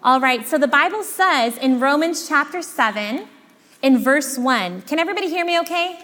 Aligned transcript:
All 0.00 0.20
right, 0.20 0.46
so 0.46 0.58
the 0.58 0.68
Bible 0.68 1.02
says 1.02 1.56
in 1.56 1.80
Romans 1.80 2.28
chapter 2.28 2.62
7, 2.62 3.26
in 3.82 3.98
verse 3.98 4.38
1, 4.38 4.82
can 4.82 5.00
everybody 5.00 5.28
hear 5.28 5.44
me 5.44 5.58
okay? 5.58 5.98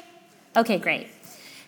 Okay, 0.56 0.78
great. 0.78 1.06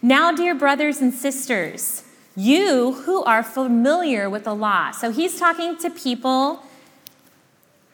Now, 0.02 0.32
dear 0.32 0.52
brothers 0.52 1.00
and 1.00 1.14
sisters, 1.14 2.02
you 2.34 2.92
who 3.04 3.22
are 3.22 3.44
familiar 3.44 4.28
with 4.28 4.42
the 4.42 4.54
law. 4.54 4.90
So 4.90 5.12
he's 5.12 5.38
talking 5.38 5.78
to 5.78 5.88
people 5.88 6.64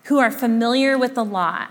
who 0.05 0.19
are 0.19 0.31
familiar 0.31 0.97
with 0.97 1.15
the 1.15 1.25
law. 1.25 1.67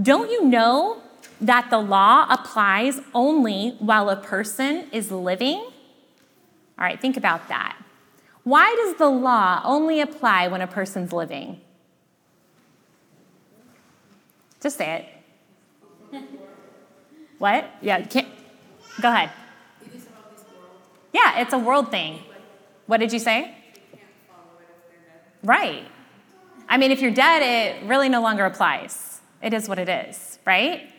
Don't 0.00 0.30
you 0.30 0.46
know 0.46 1.02
that 1.38 1.68
the 1.68 1.78
law 1.78 2.26
applies 2.30 3.00
only 3.12 3.76
while 3.78 4.08
a 4.08 4.16
person 4.16 4.86
is 4.90 5.12
living? 5.12 5.58
All 5.58 5.72
right, 6.78 6.98
think 6.98 7.18
about 7.18 7.48
that. 7.48 7.76
Why 8.48 8.74
does 8.82 8.96
the 8.96 9.10
law 9.10 9.60
only 9.62 10.00
apply 10.00 10.48
when 10.48 10.62
a 10.62 10.66
person's 10.66 11.12
living? 11.12 11.60
Just 14.62 14.78
say 14.78 15.06
it. 16.10 16.18
what? 17.38 17.70
Yeah, 17.82 18.00
can't. 18.06 18.26
go 19.02 19.10
ahead. 19.10 19.28
Yeah, 21.12 21.40
it's 21.40 21.52
a 21.52 21.58
world 21.58 21.90
thing. 21.90 22.20
What 22.86 23.00
did 23.00 23.12
you 23.12 23.18
say? 23.18 23.54
Right. 25.42 25.84
I 26.70 26.78
mean, 26.78 26.90
if 26.90 27.02
you're 27.02 27.10
dead, 27.10 27.42
it 27.42 27.86
really 27.86 28.08
no 28.08 28.22
longer 28.22 28.46
applies. 28.46 29.20
It 29.42 29.52
is 29.52 29.68
what 29.68 29.78
it 29.78 29.90
is, 29.90 30.38
right? 30.46 30.90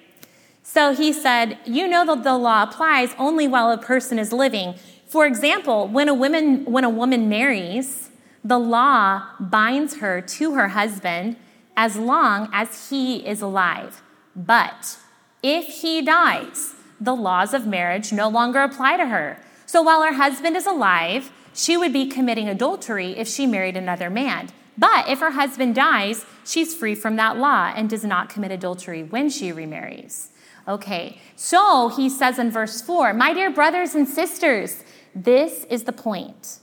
So 0.61 0.94
he 0.94 1.11
said, 1.11 1.58
You 1.66 1.88
know 1.88 2.05
that 2.05 2.23
the 2.23 2.38
law 2.38 2.61
applies 2.61 3.16
only 3.17 3.47
while 3.47 3.72
a 3.72 3.77
person 3.80 4.20
is 4.20 4.31
living. 4.31 4.75
For 5.09 5.26
example, 5.26 5.88
when 5.88 6.08
a 6.08 6.13
woman, 6.13 6.66
when 6.66 6.84
a 6.84 6.90
woman 6.90 7.27
marries, 7.27 8.12
the 8.44 8.59
law 8.59 9.23
binds 9.40 9.98
her 9.98 10.22
to 10.22 10.54
her 10.54 10.70
husband 10.70 11.36
as 11.76 11.95
long 11.95 12.48
as 12.54 12.91
he 12.91 13.26
is 13.26 13.41
alive. 13.41 14.03
But 14.36 15.00
if 15.42 15.66
he 15.81 16.03
dies, 16.03 16.75
the 17.02 17.16
laws 17.16 17.56
of 17.56 17.66
marriage 17.66 18.14
no 18.14 18.30
longer 18.30 18.59
apply 18.59 18.98
to 18.98 19.08
her. 19.08 19.39
So 19.66 19.81
while 19.81 20.03
her 20.03 20.14
husband 20.14 20.56
is 20.56 20.67
alive, 20.67 21.31
she 21.55 21.76
would 21.76 21.92
be 21.92 22.08
committing 22.08 22.48
adultery 22.48 23.17
if 23.17 23.28
she 23.28 23.48
married 23.48 23.78
another 23.78 24.11
man. 24.11 24.50
But 24.78 25.09
if 25.09 25.20
her 25.22 25.31
husband 25.31 25.73
dies, 25.73 26.23
she's 26.45 26.76
free 26.76 26.94
from 26.94 27.16
that 27.16 27.38
law 27.38 27.73
and 27.76 27.89
does 27.89 28.05
not 28.05 28.30
commit 28.30 28.52
adultery 28.52 29.02
when 29.02 29.30
she 29.30 29.52
remarries. 29.52 30.30
Okay, 30.67 31.20
so 31.36 31.89
he 31.89 32.09
says 32.09 32.38
in 32.38 32.52
verse 32.52 32.80
4 32.80 33.14
My 33.14 33.33
dear 33.33 33.50
brothers 33.50 33.95
and 33.95 34.08
sisters, 34.08 34.83
this 35.23 35.66
is 35.66 35.84
the 35.84 35.94
point. 35.94 36.59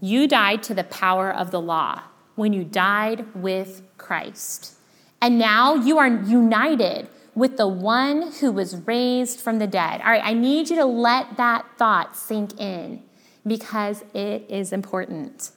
You 0.00 0.26
died 0.26 0.62
to 0.64 0.74
the 0.74 0.84
power 0.84 1.32
of 1.32 1.50
the 1.50 1.60
law 1.60 2.02
when 2.34 2.52
you 2.52 2.64
died 2.64 3.26
with 3.34 3.82
Christ. 3.96 4.74
And 5.20 5.38
now 5.38 5.74
you 5.74 5.98
are 5.98 6.08
united 6.08 7.08
with 7.34 7.56
the 7.56 7.68
one 7.68 8.32
who 8.40 8.52
was 8.52 8.76
raised 8.86 9.40
from 9.40 9.58
the 9.58 9.66
dead. 9.66 10.00
All 10.00 10.10
right, 10.10 10.22
I 10.24 10.34
need 10.34 10.70
you 10.70 10.76
to 10.76 10.84
let 10.84 11.36
that 11.36 11.66
thought 11.78 12.16
sink 12.16 12.60
in 12.60 13.02
because 13.46 14.04
it 14.14 14.44
is 14.48 14.72
important. 14.72 15.50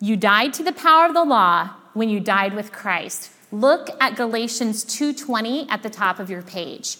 You 0.00 0.16
died 0.16 0.52
to 0.54 0.62
the 0.62 0.72
power 0.72 1.06
of 1.06 1.14
the 1.14 1.24
law 1.24 1.70
when 1.94 2.08
you 2.08 2.20
died 2.20 2.54
with 2.54 2.72
Christ. 2.72 3.30
Look 3.50 3.88
at 4.00 4.16
Galatians 4.16 4.84
2:20 4.84 5.66
at 5.70 5.82
the 5.82 5.90
top 5.90 6.18
of 6.18 6.28
your 6.28 6.42
page. 6.42 6.98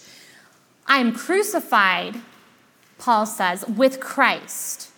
I 0.87 0.99
am 0.99 1.12
crucified, 1.12 2.21
Paul 2.98 3.27
says, 3.27 3.64
with 3.67 4.00
Christ. 4.00 4.91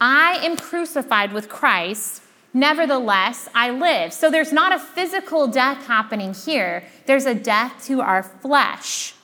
I 0.00 0.38
am 0.44 0.56
crucified 0.56 1.32
with 1.32 1.48
Christ, 1.48 2.22
nevertheless 2.54 3.48
I 3.54 3.70
live. 3.70 4.12
So 4.12 4.30
there's 4.30 4.52
not 4.52 4.72
a 4.72 4.78
physical 4.78 5.48
death 5.48 5.86
happening 5.86 6.34
here, 6.34 6.84
there's 7.06 7.26
a 7.26 7.34
death 7.34 7.84
to 7.86 8.00
our 8.00 8.22
flesh. 8.22 9.14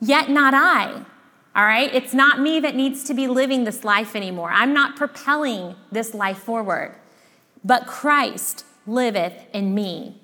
Yet 0.00 0.30
not 0.30 0.54
I. 0.54 1.04
All 1.54 1.64
right? 1.64 1.92
It's 1.92 2.14
not 2.14 2.40
me 2.40 2.60
that 2.60 2.74
needs 2.74 3.04
to 3.04 3.14
be 3.14 3.26
living 3.26 3.64
this 3.64 3.84
life 3.84 4.14
anymore. 4.14 4.50
I'm 4.52 4.72
not 4.72 4.96
propelling 4.96 5.74
this 5.90 6.14
life 6.14 6.38
forward, 6.38 6.94
but 7.64 7.86
Christ 7.86 8.64
liveth 8.86 9.46
in 9.52 9.74
me. 9.74 10.20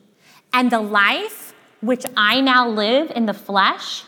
And 0.52 0.70
the 0.70 0.80
life 0.80 1.52
which 1.80 2.04
I 2.16 2.40
now 2.40 2.68
live 2.68 3.12
in 3.14 3.26
the 3.26 3.34
flesh, 3.34 4.04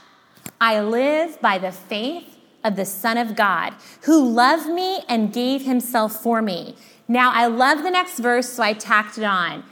I 0.60 0.80
live 0.80 1.40
by 1.40 1.58
the 1.58 1.72
faith 1.72 2.36
of 2.64 2.76
the 2.76 2.84
Son 2.84 3.16
of 3.16 3.36
God, 3.36 3.74
who 4.02 4.28
loved 4.28 4.68
me 4.68 5.00
and 5.08 5.32
gave 5.32 5.62
himself 5.64 6.22
for 6.22 6.42
me. 6.42 6.76
Now, 7.06 7.32
I 7.32 7.46
love 7.46 7.82
the 7.82 7.90
next 7.90 8.18
verse, 8.18 8.48
so 8.48 8.62
I 8.62 8.72
tacked 8.74 9.18
it 9.18 9.24
on. 9.24 9.64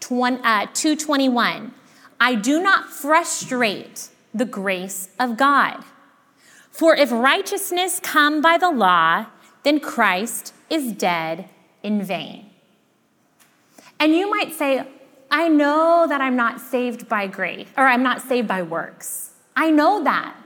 221. 0.00 1.46
Uh, 1.46 1.70
I 2.18 2.34
do 2.34 2.62
not 2.62 2.90
frustrate 2.90 4.08
the 4.34 4.44
grace 4.44 5.08
of 5.18 5.36
God. 5.36 5.84
For 6.70 6.94
if 6.94 7.12
righteousness 7.12 8.00
come 8.02 8.40
by 8.40 8.58
the 8.58 8.70
law, 8.70 9.26
then 9.62 9.80
Christ 9.80 10.54
is 10.68 10.92
dead 10.92 11.48
in 11.82 12.02
vain. 12.02 12.50
And 13.98 14.14
you 14.14 14.30
might 14.30 14.52
say, 14.52 14.86
I 15.30 15.48
know 15.48 16.06
that 16.08 16.20
I'm 16.20 16.36
not 16.36 16.60
saved 16.60 17.08
by 17.08 17.26
grace, 17.26 17.68
or 17.76 17.86
I'm 17.86 18.02
not 18.02 18.22
saved 18.22 18.48
by 18.48 18.62
works. 18.62 19.29
I 19.56 19.70
know 19.70 20.04
that. 20.04 20.36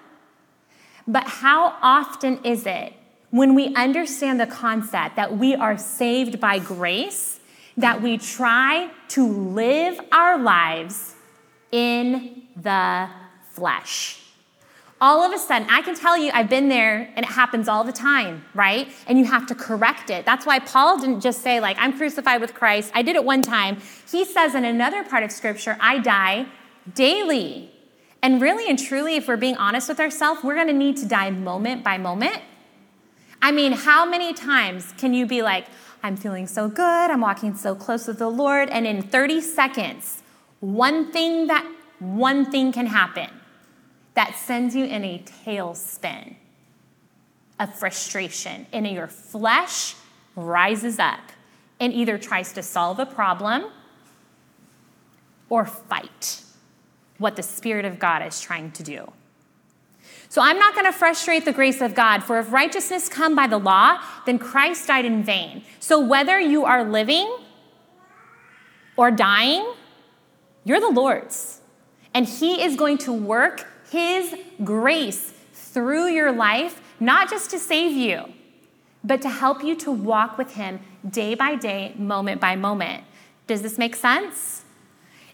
But 1.06 1.24
how 1.24 1.76
often 1.82 2.42
is 2.44 2.66
it 2.66 2.94
when 3.30 3.54
we 3.54 3.74
understand 3.74 4.40
the 4.40 4.46
concept 4.46 5.16
that 5.16 5.36
we 5.36 5.54
are 5.54 5.76
saved 5.76 6.40
by 6.40 6.58
grace 6.58 7.40
that 7.76 8.00
we 8.00 8.16
try 8.16 8.90
to 9.08 9.26
live 9.26 10.00
our 10.12 10.38
lives 10.38 11.14
in 11.70 12.42
the 12.56 13.08
flesh? 13.50 14.24
all 15.04 15.22
of 15.22 15.34
a 15.34 15.38
sudden, 15.38 15.68
I 15.70 15.82
can 15.82 15.94
tell 15.94 16.16
you, 16.16 16.30
I've 16.32 16.48
been 16.48 16.70
there 16.70 17.12
and 17.14 17.26
it 17.26 17.32
happens 17.32 17.68
all 17.68 17.84
the 17.84 17.92
time, 17.92 18.42
right? 18.54 18.88
And 19.06 19.18
you 19.18 19.26
have 19.26 19.46
to 19.48 19.54
correct 19.54 20.08
it. 20.08 20.24
That's 20.24 20.46
why 20.46 20.60
Paul 20.60 20.98
didn't 20.98 21.20
just 21.20 21.42
say, 21.42 21.60
like, 21.60 21.76
I'm 21.78 21.94
crucified 21.94 22.40
with 22.40 22.54
Christ. 22.54 22.90
I 22.94 23.02
did 23.02 23.14
it 23.14 23.22
one 23.22 23.42
time. 23.42 23.82
He 24.10 24.24
says 24.24 24.54
in 24.54 24.64
another 24.64 25.04
part 25.04 25.22
of 25.22 25.30
scripture, 25.30 25.76
I 25.78 25.98
die 25.98 26.46
daily. 26.94 27.70
And 28.24 28.40
really 28.40 28.70
and 28.70 28.78
truly, 28.78 29.16
if 29.16 29.28
we're 29.28 29.36
being 29.36 29.58
honest 29.58 29.86
with 29.86 30.00
ourselves, 30.00 30.42
we're 30.42 30.54
gonna 30.54 30.72
need 30.72 30.96
to 30.96 31.06
die 31.06 31.28
moment 31.28 31.84
by 31.84 31.98
moment. 31.98 32.40
I 33.42 33.52
mean, 33.52 33.72
how 33.72 34.06
many 34.06 34.32
times 34.32 34.94
can 34.96 35.12
you 35.12 35.26
be 35.26 35.42
like, 35.42 35.66
I'm 36.02 36.16
feeling 36.16 36.46
so 36.46 36.66
good, 36.66 37.10
I'm 37.10 37.20
walking 37.20 37.54
so 37.54 37.74
close 37.74 38.06
with 38.06 38.18
the 38.18 38.30
Lord, 38.30 38.70
and 38.70 38.86
in 38.86 39.02
30 39.02 39.42
seconds, 39.42 40.22
one 40.60 41.12
thing 41.12 41.48
that 41.48 41.70
one 41.98 42.50
thing 42.50 42.72
can 42.72 42.86
happen 42.86 43.28
that 44.14 44.34
sends 44.36 44.74
you 44.74 44.86
in 44.86 45.04
a 45.04 45.22
tailspin 45.44 46.36
of 47.60 47.74
frustration, 47.74 48.66
and 48.72 48.88
your 48.88 49.06
flesh 49.06 49.96
rises 50.34 50.98
up 50.98 51.20
and 51.78 51.92
either 51.92 52.16
tries 52.16 52.54
to 52.54 52.62
solve 52.62 52.98
a 52.98 53.06
problem 53.06 53.66
or 55.50 55.66
fight 55.66 56.40
what 57.24 57.34
the 57.34 57.42
Spirit 57.42 57.84
of 57.84 57.98
God 57.98 58.24
is 58.24 58.40
trying 58.40 58.70
to 58.72 58.84
do. 58.84 59.12
So 60.28 60.40
I'm 60.40 60.58
not 60.58 60.74
going 60.74 60.86
to 60.86 60.92
frustrate 60.92 61.44
the 61.44 61.52
grace 61.52 61.80
of 61.80 61.94
God, 61.94 62.22
for 62.22 62.38
if 62.38 62.52
righteousness 62.52 63.08
come 63.08 63.34
by 63.34 63.48
the 63.48 63.58
law, 63.58 64.00
then 64.26 64.38
Christ 64.38 64.86
died 64.86 65.04
in 65.04 65.24
vain. 65.24 65.64
So 65.80 65.98
whether 65.98 66.38
you 66.38 66.64
are 66.64 66.84
living 66.84 67.36
or 68.96 69.10
dying, 69.10 69.74
you're 70.62 70.80
the 70.80 70.88
Lord's. 70.88 71.60
And 72.12 72.26
He 72.26 72.62
is 72.62 72.76
going 72.76 72.98
to 72.98 73.12
work 73.12 73.66
his 73.94 74.34
grace 74.64 75.32
through 75.52 76.08
your 76.08 76.32
life, 76.32 76.82
not 76.98 77.30
just 77.30 77.50
to 77.50 77.60
save 77.60 77.92
you, 77.92 78.32
but 79.04 79.22
to 79.22 79.28
help 79.28 79.62
you 79.62 79.76
to 79.76 79.92
walk 79.92 80.36
with 80.36 80.54
Him 80.54 80.80
day 81.08 81.36
by 81.36 81.54
day, 81.54 81.94
moment 81.96 82.40
by 82.40 82.56
moment. 82.56 83.04
Does 83.46 83.62
this 83.62 83.78
make 83.78 83.94
sense? 83.94 84.63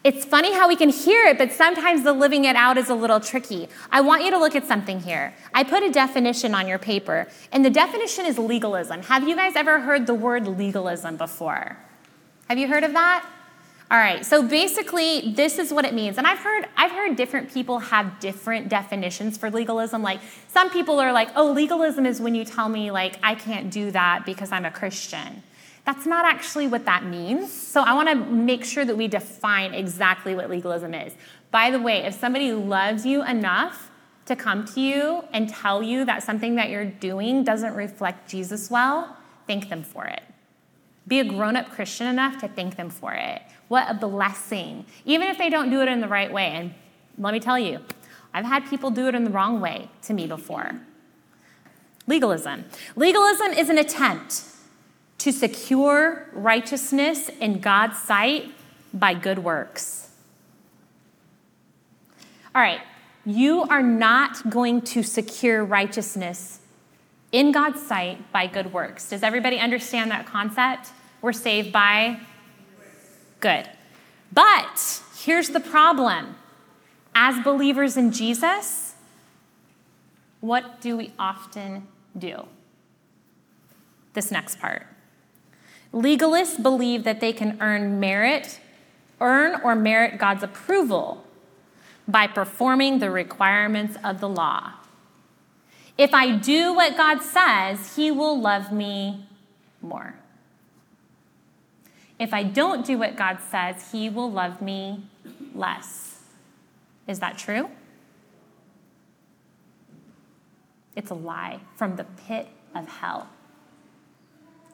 It's 0.02 0.25
funny 0.25 0.55
how 0.55 0.67
we 0.67 0.76
can 0.76 0.88
hear 0.88 1.26
it, 1.26 1.37
but 1.37 1.52
sometimes 1.52 2.05
the 2.05 2.14
living 2.14 2.47
it 2.47 2.56
out 2.56 2.79
is 2.79 2.88
a 2.88 2.94
little 2.94 3.20
tricky. 3.20 3.69
I 3.93 4.00
want 4.00 4.25
you 4.25 4.31
to 4.31 4.38
look 4.38 4.56
at 4.56 4.67
something 4.67 5.00
here. 5.00 5.35
I 5.52 5.62
put 5.62 5.82
a 5.82 5.91
definition 5.91 6.55
on 6.55 6.67
your 6.67 6.79
paper, 6.79 7.29
and 7.52 7.62
the 7.62 7.70
definition 7.70 8.25
is 8.25 8.38
legalism. 8.38 9.02
Have 9.02 9.29
you 9.29 9.37
guys 9.37 9.56
ever 9.56 9.81
heard 9.81 10.06
the 10.06 10.14
word 10.14 10.47
legalism 10.47 11.19
before? 11.19 11.76
Have 12.49 12.56
you 12.56 12.67
heard 12.67 12.82
of 12.82 12.94
that? 12.94 13.29
All 13.91 13.99
right, 13.99 14.25
so 14.25 14.43
basically, 14.43 15.32
this 15.32 15.58
is 15.58 15.70
what 15.70 15.85
it 15.85 15.93
means. 15.93 16.17
And 16.17 16.26
I've 16.26 16.38
heard, 16.38 16.67
I've 16.76 16.93
heard 16.93 17.17
different 17.17 17.52
people 17.52 17.81
have 17.81 18.20
different 18.20 18.69
definitions 18.69 19.37
for 19.37 19.50
legalism. 19.50 20.02
Like, 20.02 20.20
some 20.49 20.70
people 20.70 20.99
are 20.99 21.12
like, 21.12 21.29
oh, 21.37 21.52
legalism 21.52 22.06
is 22.06 22.20
when 22.20 22.35
you 22.35 22.44
tell 22.44 22.69
me, 22.69 22.91
like, 22.91 23.19
I 23.23 23.35
can't 23.35 23.70
do 23.70 23.91
that 23.91 24.25
because 24.25 24.50
I'm 24.50 24.64
a 24.64 24.70
Christian. 24.70 25.43
That's 25.86 26.06
not 26.06 26.24
actually 26.24 26.68
what 26.68 26.84
that 26.84 27.04
means. 27.04 27.52
So 27.52 27.82
I 27.82 27.94
want 27.94 28.08
to 28.08 28.14
make 28.14 28.64
sure 28.64 28.84
that 28.84 28.96
we 28.96 29.08
define 29.08 29.74
exactly 29.74 30.34
what 30.34 30.50
legalism 30.50 30.94
is. 30.94 31.14
By 31.50 31.70
the 31.70 31.80
way, 31.80 32.04
if 32.04 32.14
somebody 32.14 32.52
loves 32.52 33.04
you 33.04 33.24
enough 33.24 33.90
to 34.26 34.36
come 34.36 34.64
to 34.64 34.80
you 34.80 35.24
and 35.32 35.48
tell 35.48 35.82
you 35.82 36.04
that 36.04 36.22
something 36.22 36.54
that 36.56 36.70
you're 36.70 36.84
doing 36.84 37.42
doesn't 37.42 37.74
reflect 37.74 38.28
Jesus 38.28 38.70
well, 38.70 39.16
thank 39.46 39.68
them 39.68 39.82
for 39.82 40.04
it. 40.04 40.22
Be 41.08 41.18
a 41.18 41.24
grown 41.24 41.56
up 41.56 41.70
Christian 41.70 42.06
enough 42.06 42.38
to 42.40 42.48
thank 42.48 42.76
them 42.76 42.90
for 42.90 43.12
it. 43.12 43.42
What 43.68 43.90
a 43.90 43.94
blessing. 43.94 44.84
Even 45.04 45.28
if 45.28 45.38
they 45.38 45.50
don't 45.50 45.70
do 45.70 45.80
it 45.80 45.88
in 45.88 46.00
the 46.00 46.08
right 46.08 46.32
way. 46.32 46.46
And 46.46 46.74
let 47.18 47.32
me 47.32 47.40
tell 47.40 47.58
you, 47.58 47.80
I've 48.32 48.44
had 48.44 48.68
people 48.68 48.90
do 48.90 49.08
it 49.08 49.14
in 49.14 49.24
the 49.24 49.30
wrong 49.30 49.60
way 49.60 49.88
to 50.02 50.14
me 50.14 50.26
before. 50.26 50.80
Legalism. 52.06 52.64
Legalism 52.94 53.52
is 53.52 53.68
an 53.68 53.78
attempt 53.78 54.44
to 55.20 55.32
secure 55.32 56.26
righteousness 56.32 57.28
in 57.40 57.61
God's 57.61 57.99
sight 57.99 58.52
by 58.93 59.12
good 59.12 59.38
works. 59.38 60.08
All 62.55 62.62
right, 62.62 62.81
you 63.26 63.62
are 63.64 63.82
not 63.82 64.49
going 64.49 64.81
to 64.82 65.02
secure 65.02 65.62
righteousness 65.62 66.61
in 67.32 67.52
God's 67.52 67.82
sight 67.82 68.32
by 68.32 68.46
good 68.46 68.72
works. 68.72 69.11
Does 69.11 69.22
everybody 69.22 69.58
understand 69.58 70.11
that 70.11 70.25
concept? 70.25 70.90
We're 71.20 71.34
saved 71.34 71.70
by 71.70 72.19
good. 73.40 73.69
But 74.32 75.02
here's 75.16 75.50
the 75.50 75.61
problem 75.61 76.37
as 77.14 77.44
believers 77.44 77.99
in 77.99 78.11
Jesus, 78.11 78.94
what 80.40 80.81
do 80.81 80.96
we 80.96 81.12
often 81.19 81.87
do? 82.16 82.46
This 84.14 84.31
next 84.31 84.58
part. 84.58 84.87
Legalists 85.92 86.62
believe 86.62 87.04
that 87.04 87.20
they 87.20 87.32
can 87.32 87.58
earn 87.60 87.98
merit, 87.98 88.60
earn 89.20 89.60
or 89.62 89.75
merit 89.75 90.19
God's 90.19 90.42
approval 90.42 91.25
by 92.06 92.26
performing 92.26 92.98
the 92.98 93.10
requirements 93.10 93.96
of 94.04 94.20
the 94.20 94.28
law. 94.28 94.72
If 95.98 96.14
I 96.14 96.37
do 96.37 96.72
what 96.72 96.96
God 96.96 97.22
says, 97.22 97.96
He 97.96 98.10
will 98.10 98.40
love 98.40 98.72
me 98.72 99.26
more. 99.82 100.14
If 102.19 102.32
I 102.32 102.42
don't 102.42 102.84
do 102.84 102.98
what 102.98 103.16
God 103.16 103.38
says, 103.40 103.92
He 103.92 104.08
will 104.08 104.31
love 104.31 104.62
me 104.62 105.04
less. 105.54 106.20
Is 107.06 107.19
that 107.19 107.37
true? 107.37 107.69
It's 110.94 111.10
a 111.10 111.14
lie 111.14 111.60
from 111.76 111.96
the 111.96 112.04
pit 112.04 112.48
of 112.75 112.88
hell. 112.88 113.28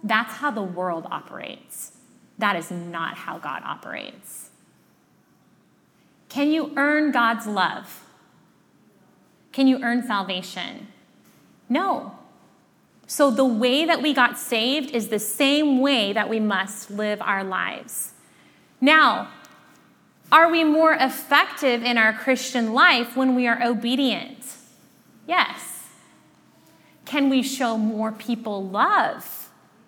That's 0.06 0.34
how 0.34 0.52
the 0.52 0.62
world 0.62 1.06
operates. 1.10 1.92
That 2.38 2.54
is 2.54 2.70
not 2.70 3.16
how 3.16 3.38
God 3.38 3.62
operates. 3.64 4.50
Can 6.28 6.52
you 6.52 6.72
earn 6.76 7.10
God's 7.10 7.46
love? 7.46 8.04
Can 9.50 9.66
you 9.66 9.82
earn 9.82 10.06
salvation? 10.06 10.86
No. 11.68 12.16
So, 13.08 13.30
the 13.30 13.44
way 13.44 13.84
that 13.84 14.00
we 14.00 14.12
got 14.12 14.38
saved 14.38 14.90
is 14.90 15.08
the 15.08 15.18
same 15.18 15.80
way 15.80 16.12
that 16.12 16.28
we 16.28 16.38
must 16.38 16.90
live 16.90 17.20
our 17.20 17.42
lives. 17.42 18.12
Now, 18.80 19.30
are 20.30 20.50
we 20.50 20.62
more 20.62 20.92
effective 20.92 21.82
in 21.82 21.98
our 21.98 22.12
Christian 22.12 22.72
life 22.72 23.16
when 23.16 23.34
we 23.34 23.46
are 23.46 23.62
obedient? 23.62 24.38
Yes. 25.26 25.88
Can 27.04 27.28
we 27.28 27.42
show 27.42 27.76
more 27.78 28.12
people 28.12 28.62
love 28.62 29.45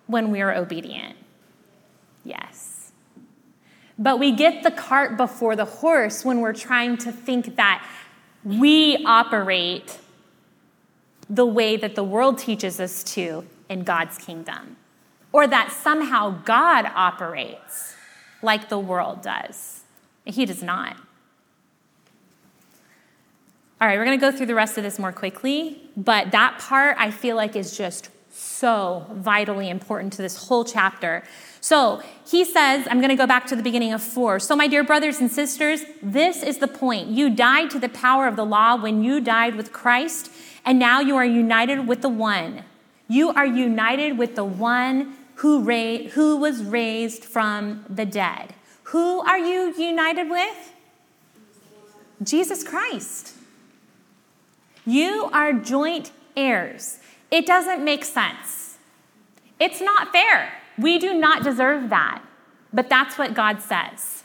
when 0.09 0.31
we 0.31 0.41
are 0.41 0.53
obedient? 0.55 1.15
Yes. 2.25 2.91
But 3.99 4.17
we 4.17 4.31
get 4.31 4.63
the 4.63 4.71
cart 4.71 5.17
before 5.17 5.55
the 5.55 5.65
horse 5.65 6.25
when 6.25 6.39
we're 6.39 6.53
trying 6.53 6.97
to 6.97 7.11
think 7.11 7.57
that 7.57 7.87
we 8.43 9.03
operate 9.05 9.99
the 11.29 11.45
way 11.45 11.77
that 11.77 11.93
the 11.93 12.03
world 12.03 12.39
teaches 12.39 12.79
us 12.79 13.03
to 13.03 13.45
in 13.69 13.83
God's 13.83 14.17
kingdom, 14.17 14.77
or 15.31 15.45
that 15.45 15.71
somehow 15.71 16.41
God 16.43 16.89
operates 16.95 17.93
like 18.41 18.69
the 18.69 18.79
world 18.79 19.21
does. 19.21 19.83
He 20.25 20.45
does 20.47 20.63
not. 20.63 20.97
All 23.79 23.87
right, 23.87 23.97
we're 23.97 24.05
going 24.05 24.19
to 24.19 24.25
go 24.25 24.35
through 24.35 24.47
the 24.47 24.55
rest 24.55 24.77
of 24.79 24.83
this 24.83 24.97
more 24.97 25.11
quickly, 25.11 25.83
but 25.95 26.31
that 26.31 26.57
part 26.57 26.97
I 26.99 27.11
feel 27.11 27.35
like 27.35 27.55
is 27.55 27.77
just 27.77 28.09
so 28.31 29.05
vitally 29.11 29.69
important 29.69 30.13
to 30.13 30.21
this 30.21 30.47
whole 30.47 30.63
chapter. 30.63 31.23
So 31.61 32.01
he 32.25 32.45
says, 32.45 32.87
I'm 32.89 32.99
going 32.99 33.09
to 33.09 33.15
go 33.15 33.27
back 33.27 33.47
to 33.47 33.55
the 33.55 33.63
beginning 33.63 33.93
of 33.93 34.01
four. 34.01 34.39
So, 34.39 34.55
my 34.55 34.67
dear 34.67 34.83
brothers 34.83 35.19
and 35.19 35.29
sisters, 35.29 35.81
this 36.01 36.41
is 36.41 36.59
the 36.59 36.67
point. 36.67 37.09
You 37.09 37.29
died 37.29 37.69
to 37.71 37.79
the 37.79 37.89
power 37.89 38.27
of 38.27 38.35
the 38.35 38.45
law 38.45 38.81
when 38.81 39.03
you 39.03 39.19
died 39.19 39.55
with 39.55 39.73
Christ 39.73 40.31
and 40.65 40.77
now 40.77 40.99
you 40.99 41.15
are 41.15 41.25
united 41.25 41.87
with 41.87 42.01
the 42.01 42.09
one. 42.09 42.63
You 43.07 43.29
are 43.29 43.45
united 43.45 44.17
with 44.17 44.35
the 44.35 44.43
one 44.43 45.17
who, 45.35 45.63
ra- 45.63 46.09
who 46.09 46.37
was 46.37 46.63
raised 46.63 47.25
from 47.25 47.85
the 47.89 48.05
dead. 48.05 48.53
Who 48.83 49.19
are 49.21 49.39
you 49.39 49.73
united 49.77 50.29
with? 50.29 50.73
Jesus 52.21 52.63
Christ. 52.63 53.33
You 54.85 55.29
are 55.33 55.53
joint 55.53 56.11
heirs. 56.35 56.99
It 57.31 57.45
doesn't 57.45 57.83
make 57.83 58.03
sense. 58.03 58.77
It's 59.59 59.81
not 59.81 60.11
fair. 60.11 60.53
We 60.77 60.97
do 60.97 61.13
not 61.13 61.43
deserve 61.43 61.89
that. 61.89 62.23
But 62.71 62.89
that's 62.89 63.17
what 63.17 63.33
God 63.33 63.61
says. 63.61 64.23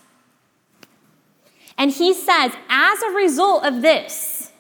And 1.77 1.91
He 1.91 2.15
says, 2.15 2.53
as 2.69 3.03
a 3.03 3.11
result 3.11 3.65
of 3.65 3.83
this, 3.83 4.53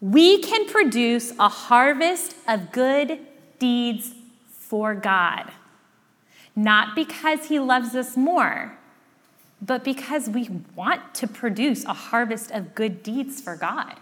we 0.00 0.38
can 0.38 0.66
produce 0.66 1.32
a 1.38 1.48
harvest 1.48 2.36
of 2.46 2.70
good 2.70 3.20
deeds 3.58 4.12
for 4.48 4.94
God. 4.94 5.50
Not 6.54 6.94
because 6.94 7.46
He 7.46 7.58
loves 7.58 7.94
us 7.94 8.16
more, 8.16 8.76
but 9.62 9.84
because 9.84 10.28
we 10.28 10.50
want 10.74 11.14
to 11.14 11.26
produce 11.26 11.84
a 11.84 11.94
harvest 11.94 12.50
of 12.50 12.74
good 12.74 13.02
deeds 13.02 13.40
for 13.40 13.56
God. 13.56 13.94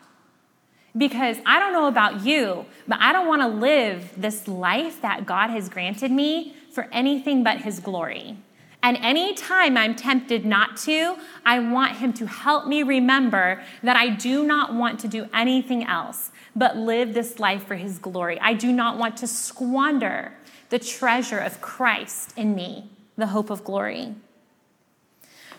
Because 0.97 1.39
I 1.45 1.59
don't 1.59 1.73
know 1.73 1.89
about 1.89 2.25
you, 2.25 2.67
but 2.87 2.99
I 3.01 3.13
don't 3.13 3.27
want 3.27 3.43
to 3.43 3.49
live 3.49 4.13
this 4.17 4.47
life 4.47 5.03
that 5.03 5.27
God 5.27 5.51
has 5.51 5.69
granted 5.69 6.13
me 6.13 6.55
for 6.71 6.89
anything 6.93 7.43
but 7.43 7.63
His 7.63 7.81
glory. 7.81 8.37
And 8.85 8.99
anytime 8.99 9.79
I'm 9.79 9.97
tempted 9.97 10.45
not 10.45 10.77
to, 10.79 11.17
I 11.45 11.59
want 11.59 11.97
Him 11.97 12.13
to 12.15 12.27
help 12.27 12.67
me 12.67 12.83
remember 12.83 13.63
that 13.83 13.97
I 13.97 14.11
do 14.11 14.45
not 14.45 14.75
want 14.75 15.01
to 15.01 15.09
do 15.09 15.27
anything 15.33 15.85
else 15.85 16.31
but 16.55 16.77
live 16.77 17.15
this 17.15 17.39
life 17.41 17.67
for 17.67 17.77
His 17.77 17.99
glory. 17.99 18.39
I 18.41 18.53
do 18.53 18.71
not 18.71 18.99
want 18.99 19.17
to 19.19 19.27
squander 19.27 20.33
the 20.69 20.79
treasure 20.79 21.39
of 21.39 21.61
Christ 21.61 22.35
in 22.37 22.55
me, 22.55 22.91
the 23.17 23.29
hope 23.29 23.51
of 23.51 23.65
glory. 23.65 24.15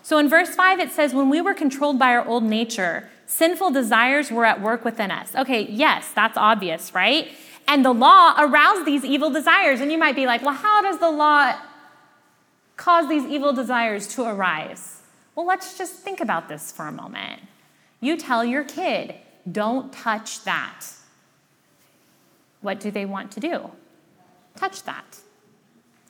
So 0.02 0.18
in 0.18 0.28
verse 0.28 0.54
5, 0.54 0.78
it 0.78 0.92
says, 0.92 1.12
When 1.12 1.28
we 1.28 1.40
were 1.40 1.52
controlled 1.52 1.98
by 1.98 2.10
our 2.10 2.24
old 2.24 2.44
nature, 2.44 3.10
sinful 3.26 3.72
desires 3.72 4.30
were 4.30 4.44
at 4.44 4.60
work 4.60 4.84
within 4.84 5.10
us. 5.10 5.34
Okay, 5.34 5.66
yes, 5.68 6.10
that's 6.14 6.36
obvious, 6.36 6.94
right? 6.94 7.28
And 7.68 7.84
the 7.84 7.92
law 7.92 8.34
aroused 8.38 8.86
these 8.86 9.04
evil 9.04 9.30
desires. 9.30 9.80
And 9.80 9.90
you 9.90 9.98
might 9.98 10.16
be 10.16 10.26
like, 10.26 10.42
well, 10.42 10.54
how 10.54 10.82
does 10.82 10.98
the 10.98 11.10
law 11.10 11.54
cause 12.76 13.08
these 13.08 13.24
evil 13.24 13.52
desires 13.52 14.06
to 14.14 14.24
arise? 14.24 15.02
Well, 15.34 15.46
let's 15.46 15.76
just 15.76 15.94
think 15.94 16.20
about 16.20 16.48
this 16.48 16.70
for 16.70 16.86
a 16.86 16.92
moment. 16.92 17.42
You 18.00 18.16
tell 18.16 18.44
your 18.44 18.64
kid, 18.64 19.14
don't 19.50 19.92
touch 19.92 20.44
that. 20.44 20.86
What 22.60 22.80
do 22.80 22.90
they 22.90 23.04
want 23.04 23.32
to 23.32 23.40
do? 23.40 23.70
Touch 24.56 24.82
that. 24.84 25.18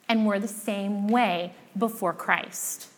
And 0.08 0.26
we're 0.26 0.38
the 0.38 0.48
same 0.48 1.08
way 1.08 1.52
before 1.76 2.12
Christ. 2.12 2.88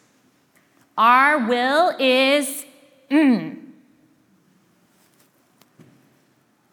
Our 0.97 1.47
will 1.47 1.95
is 1.99 2.67
mm, 3.11 3.68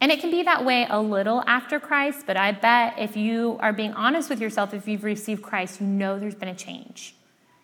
And 0.05 0.11
it 0.11 0.19
can 0.19 0.29
be 0.29 0.43
that 0.43 0.63
way 0.63 0.85
a 0.87 1.01
little 1.01 1.41
after 1.47 1.79
Christ, 1.79 2.27
but 2.27 2.37
I 2.37 2.51
bet 2.51 2.93
if 2.99 3.17
you 3.17 3.57
are 3.59 3.73
being 3.73 3.91
honest 3.93 4.29
with 4.29 4.39
yourself, 4.39 4.71
if 4.71 4.87
you've 4.87 5.03
received 5.03 5.41
Christ, 5.41 5.81
you 5.81 5.87
know 5.87 6.19
there's 6.19 6.35
been 6.35 6.47
a 6.47 6.53
change. 6.53 7.15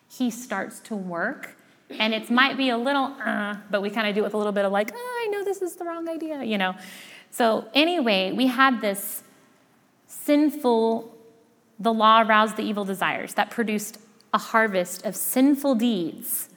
He 0.09 0.31
starts 0.31 0.79
to 0.79 0.95
work, 0.95 1.55
and 1.99 2.15
it 2.15 2.31
might 2.31 2.57
be 2.57 2.69
a 2.69 2.77
little, 2.79 3.15
uh, 3.23 3.57
but 3.69 3.83
we 3.83 3.91
kind 3.91 4.07
of 4.07 4.15
do 4.15 4.21
it 4.21 4.23
with 4.23 4.33
a 4.33 4.37
little 4.37 4.53
bit 4.53 4.65
of 4.65 4.71
like, 4.71 4.91
oh, 4.91 5.27
I 5.27 5.29
know 5.29 5.43
this 5.43 5.61
is 5.61 5.75
the 5.75 5.85
wrong 5.85 6.09
idea, 6.09 6.43
you 6.43 6.57
know. 6.57 6.73
So, 7.29 7.67
anyway, 7.75 8.31
we 8.31 8.47
had 8.47 8.81
this 8.81 9.21
sinful, 10.07 11.15
the 11.79 11.93
law 11.93 12.23
aroused 12.23 12.57
the 12.57 12.63
evil 12.63 12.85
desires 12.85 13.35
that 13.35 13.51
produced 13.51 13.99
a 14.33 14.39
harvest 14.39 15.05
of 15.05 15.15
sinful 15.15 15.75
deeds, 15.75 16.49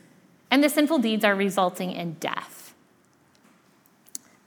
and 0.50 0.64
the 0.64 0.70
sinful 0.70 1.00
deeds 1.00 1.24
are 1.26 1.34
resulting 1.34 1.92
in 1.92 2.14
death. 2.14 2.72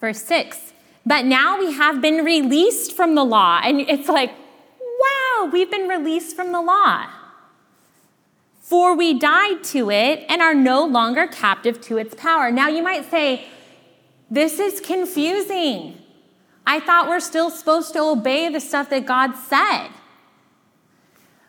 Verse 0.01 0.23
6 0.23 0.73
but 1.07 1.23
now 1.23 1.57
we 1.57 1.71
have 1.71 2.01
been 2.01 2.25
released 2.25 2.91
from 2.93 3.15
the 3.15 3.23
law. 3.23 3.61
And 3.63 3.79
it's 3.79 4.09
like, 4.09 4.29
wow, 4.81 5.49
we've 5.49 5.71
been 5.71 5.87
released 5.87 6.35
from 6.35 6.51
the 6.51 6.59
law. 6.59 7.05
For 8.59 8.93
we 8.93 9.17
died 9.17 9.63
to 9.75 9.89
it 9.89 10.25
and 10.27 10.41
are 10.41 10.53
no 10.53 10.83
longer 10.83 11.25
captive 11.25 11.79
to 11.83 11.97
its 11.97 12.13
power. 12.13 12.51
Now 12.51 12.67
you 12.67 12.83
might 12.83 13.09
say, 13.09 13.45
this 14.29 14.59
is 14.59 14.81
confusing. 14.81 15.97
I 16.65 16.81
thought 16.81 17.07
we're 17.07 17.21
still 17.21 17.51
supposed 17.51 17.93
to 17.93 18.01
obey 18.01 18.49
the 18.49 18.59
stuff 18.59 18.89
that 18.89 19.05
God 19.05 19.33
said. 19.37 19.87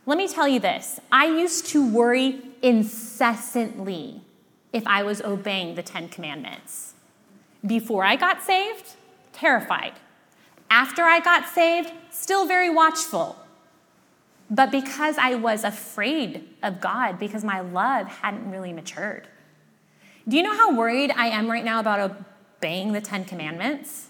let 0.06 0.16
me 0.16 0.28
tell 0.28 0.46
you 0.46 0.60
this 0.60 1.00
I 1.10 1.26
used 1.26 1.66
to 1.72 1.84
worry 1.84 2.40
incessantly 2.62 4.20
if 4.72 4.86
I 4.86 5.02
was 5.02 5.20
obeying 5.20 5.74
the 5.74 5.82
Ten 5.82 6.08
Commandments. 6.08 6.94
Before 7.66 8.04
I 8.04 8.14
got 8.14 8.40
saved, 8.40 8.94
terrified. 9.38 9.92
After 10.71 11.02
I 11.02 11.21
got 11.21 11.49
saved, 11.49 11.92
still 12.11 12.47
very 12.47 12.71
watchful. 12.71 13.37
But 14.50 14.71
because 14.71 15.16
I 15.18 15.35
was 15.35 15.64
afraid 15.64 16.49
of 16.62 16.80
God, 16.80 17.18
because 17.18 17.45
my 17.45 17.61
love 17.61 18.07
hadn't 18.07 18.50
really 18.50 18.73
matured. 18.73 19.28
Do 20.26 20.37
you 20.37 20.42
know 20.42 20.54
how 20.54 20.75
worried 20.75 21.12
I 21.16 21.28
am 21.28 21.50
right 21.50 21.64
now 21.64 21.80
about 21.80 22.16
obeying 22.59 22.92
the 22.92 23.00
Ten 23.00 23.25
Commandments? 23.25 24.09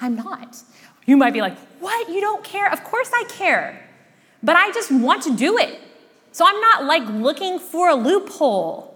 I'm 0.00 0.16
not. 0.16 0.62
You 1.06 1.16
might 1.16 1.32
be 1.32 1.40
like, 1.40 1.56
what? 1.80 2.08
You 2.08 2.20
don't 2.20 2.42
care? 2.42 2.70
Of 2.70 2.82
course 2.84 3.10
I 3.12 3.24
care. 3.28 3.80
But 4.42 4.56
I 4.56 4.72
just 4.72 4.90
want 4.90 5.22
to 5.24 5.36
do 5.36 5.58
it. 5.58 5.80
So 6.32 6.44
I'm 6.46 6.60
not 6.60 6.84
like 6.84 7.06
looking 7.08 7.58
for 7.58 7.88
a 7.88 7.94
loophole. 7.94 8.93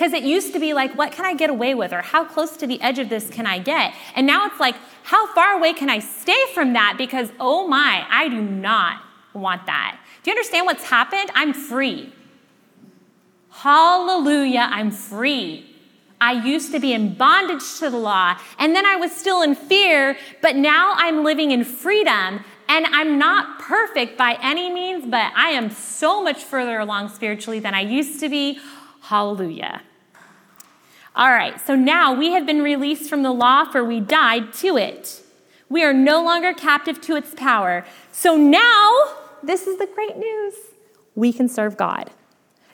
Because 0.00 0.14
it 0.14 0.22
used 0.22 0.54
to 0.54 0.58
be 0.58 0.72
like, 0.72 0.96
what 0.96 1.12
can 1.12 1.26
I 1.26 1.34
get 1.34 1.50
away 1.50 1.74
with? 1.74 1.92
Or 1.92 2.00
how 2.00 2.24
close 2.24 2.56
to 2.56 2.66
the 2.66 2.80
edge 2.80 2.98
of 2.98 3.10
this 3.10 3.28
can 3.28 3.46
I 3.46 3.58
get? 3.58 3.92
And 4.14 4.26
now 4.26 4.46
it's 4.46 4.58
like, 4.58 4.74
how 5.02 5.26
far 5.34 5.58
away 5.58 5.74
can 5.74 5.90
I 5.90 5.98
stay 5.98 6.42
from 6.54 6.72
that? 6.72 6.94
Because, 6.96 7.30
oh 7.38 7.68
my, 7.68 8.06
I 8.08 8.30
do 8.30 8.40
not 8.40 9.02
want 9.34 9.66
that. 9.66 10.00
Do 10.22 10.30
you 10.30 10.34
understand 10.34 10.64
what's 10.64 10.84
happened? 10.84 11.30
I'm 11.34 11.52
free. 11.52 12.14
Hallelujah, 13.50 14.68
I'm 14.70 14.90
free. 14.90 15.66
I 16.18 16.46
used 16.46 16.72
to 16.72 16.80
be 16.80 16.94
in 16.94 17.12
bondage 17.12 17.78
to 17.80 17.90
the 17.90 17.98
law, 17.98 18.38
and 18.58 18.74
then 18.74 18.86
I 18.86 18.96
was 18.96 19.12
still 19.12 19.42
in 19.42 19.54
fear, 19.54 20.16
but 20.40 20.56
now 20.56 20.94
I'm 20.96 21.24
living 21.24 21.50
in 21.50 21.62
freedom. 21.62 22.42
And 22.70 22.86
I'm 22.86 23.18
not 23.18 23.58
perfect 23.58 24.16
by 24.16 24.38
any 24.40 24.72
means, 24.72 25.04
but 25.04 25.30
I 25.36 25.50
am 25.50 25.68
so 25.68 26.22
much 26.22 26.42
further 26.42 26.78
along 26.78 27.10
spiritually 27.10 27.58
than 27.58 27.74
I 27.74 27.80
used 27.80 28.18
to 28.20 28.30
be. 28.30 28.60
Hallelujah. 29.02 29.82
All 31.16 31.30
right, 31.30 31.60
so 31.60 31.74
now 31.74 32.14
we 32.14 32.30
have 32.30 32.46
been 32.46 32.62
released 32.62 33.10
from 33.10 33.22
the 33.22 33.32
law, 33.32 33.64
for 33.64 33.84
we 33.84 34.00
died 34.00 34.52
to 34.54 34.76
it. 34.76 35.22
We 35.68 35.82
are 35.82 35.92
no 35.92 36.22
longer 36.22 36.52
captive 36.52 37.00
to 37.02 37.16
its 37.16 37.34
power. 37.34 37.84
So 38.12 38.36
now, 38.36 38.92
this 39.42 39.66
is 39.66 39.78
the 39.78 39.86
great 39.86 40.16
news 40.16 40.54
we 41.14 41.32
can 41.32 41.48
serve 41.48 41.76
God. 41.76 42.10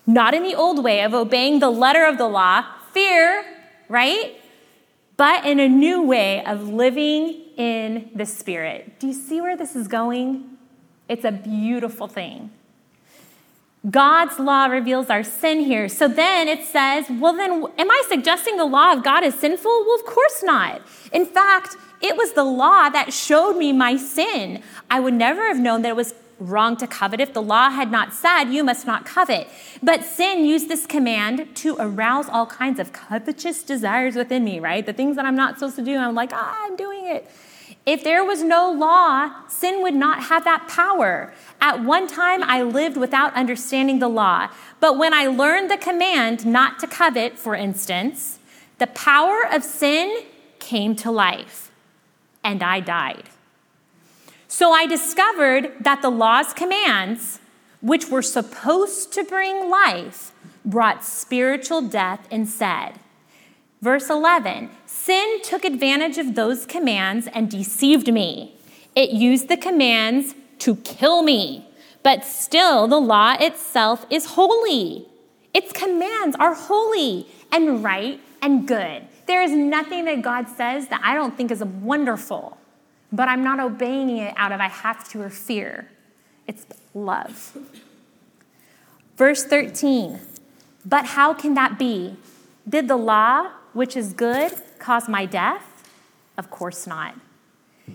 Not 0.06 0.34
in 0.34 0.42
the 0.42 0.54
old 0.54 0.84
way 0.84 1.02
of 1.02 1.14
obeying 1.14 1.60
the 1.60 1.70
letter 1.70 2.04
of 2.04 2.18
the 2.18 2.28
law, 2.28 2.64
fear, 2.92 3.44
right? 3.88 4.40
But 5.16 5.46
in 5.46 5.58
a 5.58 5.68
new 5.68 6.02
way 6.02 6.44
of 6.44 6.68
living 6.68 7.42
in 7.56 8.10
the 8.14 8.26
Spirit. 8.26 9.00
Do 9.00 9.06
you 9.06 9.14
see 9.14 9.40
where 9.40 9.56
this 9.56 9.74
is 9.74 9.88
going? 9.88 10.58
It's 11.08 11.24
a 11.24 11.32
beautiful 11.32 12.06
thing. 12.06 12.50
God's 13.90 14.38
law 14.38 14.66
reveals 14.66 15.10
our 15.10 15.22
sin 15.22 15.60
here. 15.60 15.88
So 15.88 16.08
then 16.08 16.48
it 16.48 16.64
says, 16.64 17.06
well, 17.08 17.34
then, 17.34 17.64
am 17.78 17.90
I 17.90 18.02
suggesting 18.08 18.56
the 18.56 18.64
law 18.64 18.92
of 18.92 19.04
God 19.04 19.22
is 19.22 19.34
sinful? 19.34 19.70
Well, 19.86 19.96
of 19.96 20.04
course 20.04 20.42
not. 20.42 20.82
In 21.12 21.24
fact, 21.24 21.76
it 22.00 22.16
was 22.16 22.32
the 22.32 22.44
law 22.44 22.88
that 22.88 23.12
showed 23.12 23.56
me 23.56 23.72
my 23.72 23.96
sin. 23.96 24.62
I 24.90 25.00
would 25.00 25.14
never 25.14 25.46
have 25.46 25.58
known 25.58 25.82
that 25.82 25.90
it 25.90 25.96
was 25.96 26.14
wrong 26.38 26.76
to 26.76 26.86
covet 26.86 27.20
if 27.20 27.32
the 27.32 27.42
law 27.42 27.70
had 27.70 27.90
not 27.90 28.12
said, 28.12 28.44
You 28.44 28.62
must 28.64 28.86
not 28.86 29.06
covet. 29.06 29.48
But 29.82 30.04
sin 30.04 30.44
used 30.44 30.68
this 30.68 30.86
command 30.86 31.54
to 31.56 31.76
arouse 31.78 32.28
all 32.28 32.46
kinds 32.46 32.78
of 32.78 32.92
covetous 32.92 33.62
desires 33.62 34.16
within 34.16 34.44
me, 34.44 34.60
right? 34.60 34.84
The 34.84 34.92
things 34.92 35.16
that 35.16 35.24
I'm 35.24 35.36
not 35.36 35.58
supposed 35.58 35.76
to 35.76 35.82
do, 35.82 35.96
I'm 35.96 36.14
like, 36.14 36.32
ah, 36.32 36.64
I'm 36.64 36.76
doing 36.76 37.06
it. 37.06 37.30
If 37.86 38.02
there 38.02 38.24
was 38.24 38.42
no 38.42 38.68
law, 38.68 39.30
sin 39.48 39.80
would 39.80 39.94
not 39.94 40.24
have 40.24 40.42
that 40.42 40.66
power. 40.66 41.32
At 41.60 41.84
one 41.84 42.08
time, 42.08 42.42
I 42.42 42.62
lived 42.62 42.96
without 42.96 43.32
understanding 43.34 44.00
the 44.00 44.08
law. 44.08 44.48
But 44.80 44.98
when 44.98 45.14
I 45.14 45.28
learned 45.28 45.70
the 45.70 45.76
command 45.76 46.44
not 46.44 46.80
to 46.80 46.88
covet, 46.88 47.38
for 47.38 47.54
instance, 47.54 48.40
the 48.78 48.88
power 48.88 49.46
of 49.50 49.62
sin 49.62 50.24
came 50.58 50.96
to 50.96 51.12
life, 51.12 51.70
and 52.42 52.60
I 52.60 52.80
died. 52.80 53.30
So 54.48 54.72
I 54.72 54.86
discovered 54.86 55.72
that 55.80 56.02
the 56.02 56.10
law's 56.10 56.52
commands, 56.52 57.38
which 57.80 58.08
were 58.08 58.22
supposed 58.22 59.12
to 59.12 59.22
bring 59.22 59.70
life, 59.70 60.32
brought 60.64 61.04
spiritual 61.04 61.82
death 61.82 62.26
instead. 62.32 62.98
Verse 63.80 64.10
11 64.10 64.70
Sin 65.06 65.40
took 65.44 65.64
advantage 65.64 66.18
of 66.18 66.34
those 66.34 66.66
commands 66.66 67.28
and 67.32 67.48
deceived 67.48 68.12
me. 68.12 68.56
It 68.96 69.10
used 69.10 69.46
the 69.46 69.56
commands 69.56 70.34
to 70.58 70.74
kill 70.78 71.22
me, 71.22 71.64
but 72.02 72.24
still 72.24 72.88
the 72.88 72.98
law 72.98 73.36
itself 73.38 74.04
is 74.10 74.26
holy. 74.34 75.06
Its 75.54 75.72
commands 75.72 76.34
are 76.40 76.54
holy 76.54 77.28
and 77.52 77.84
right 77.84 78.20
and 78.42 78.66
good. 78.66 79.06
There 79.28 79.44
is 79.44 79.52
nothing 79.52 80.06
that 80.06 80.22
God 80.22 80.48
says 80.48 80.88
that 80.88 81.00
I 81.04 81.14
don't 81.14 81.36
think 81.36 81.52
is 81.52 81.62
wonderful, 81.62 82.58
but 83.12 83.28
I'm 83.28 83.44
not 83.44 83.60
obeying 83.60 84.10
it 84.10 84.34
out 84.36 84.50
of 84.50 84.58
I 84.58 84.66
have 84.66 85.08
to 85.10 85.22
or 85.22 85.30
fear. 85.30 85.88
It's 86.48 86.66
love. 86.94 87.56
Verse 89.16 89.44
13, 89.44 90.18
but 90.84 91.06
how 91.06 91.32
can 91.32 91.54
that 91.54 91.78
be? 91.78 92.16
Did 92.68 92.88
the 92.88 92.96
law, 92.96 93.52
which 93.72 93.96
is 93.96 94.12
good, 94.12 94.50
cause 94.78 95.08
my 95.08 95.26
death? 95.26 95.90
Of 96.36 96.50
course 96.50 96.86
not. 96.86 97.14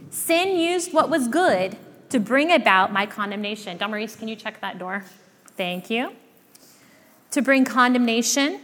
Sin 0.09 0.57
used 0.57 0.93
what 0.93 1.09
was 1.09 1.27
good 1.27 1.77
to 2.09 2.19
bring 2.19 2.51
about 2.51 2.91
my 2.91 3.05
condemnation. 3.05 3.77
Damaris, 3.77 4.15
can 4.15 4.27
you 4.27 4.35
check 4.35 4.61
that 4.61 4.77
door? 4.77 5.03
Thank 5.57 5.89
you. 5.89 6.13
To 7.31 7.41
bring 7.41 7.65
condemnation 7.65 8.61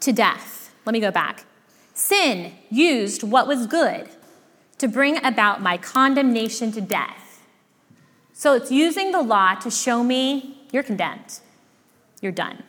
to 0.00 0.12
death. 0.12 0.74
Let 0.84 0.92
me 0.92 1.00
go 1.00 1.10
back. 1.10 1.44
Sin 1.94 2.52
used 2.70 3.22
what 3.22 3.46
was 3.46 3.66
good 3.66 4.08
to 4.78 4.88
bring 4.88 5.24
about 5.24 5.60
my 5.60 5.76
condemnation 5.76 6.72
to 6.72 6.80
death. 6.80 7.42
So 8.32 8.54
it's 8.54 8.70
using 8.70 9.10
the 9.10 9.20
law 9.20 9.54
to 9.56 9.70
show 9.70 10.04
me 10.04 10.58
you're 10.70 10.84
condemned, 10.84 11.40
you're 12.20 12.32
done. 12.32 12.62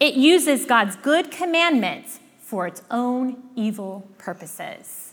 It 0.00 0.14
uses 0.14 0.66
God's 0.66 0.96
good 0.96 1.30
commandments 1.30 2.20
for 2.48 2.66
its 2.66 2.80
own 2.90 3.36
evil 3.54 4.08
purposes. 4.16 5.12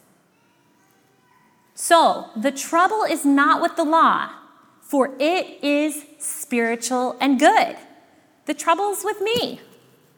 So, 1.74 2.30
the 2.34 2.54
trouble 2.54 3.04
is 3.04 3.26
not 3.26 3.62
with 3.62 3.76
the 3.76 3.84
law, 3.84 4.30
for 4.82 5.14
it 5.20 5.62
is 5.62 6.06
spiritual 6.18 7.18
and 7.20 7.38
good. 7.38 7.76
The 8.46 8.54
trouble 8.54 8.90
is 8.92 9.04
with 9.04 9.20
me, 9.20 9.60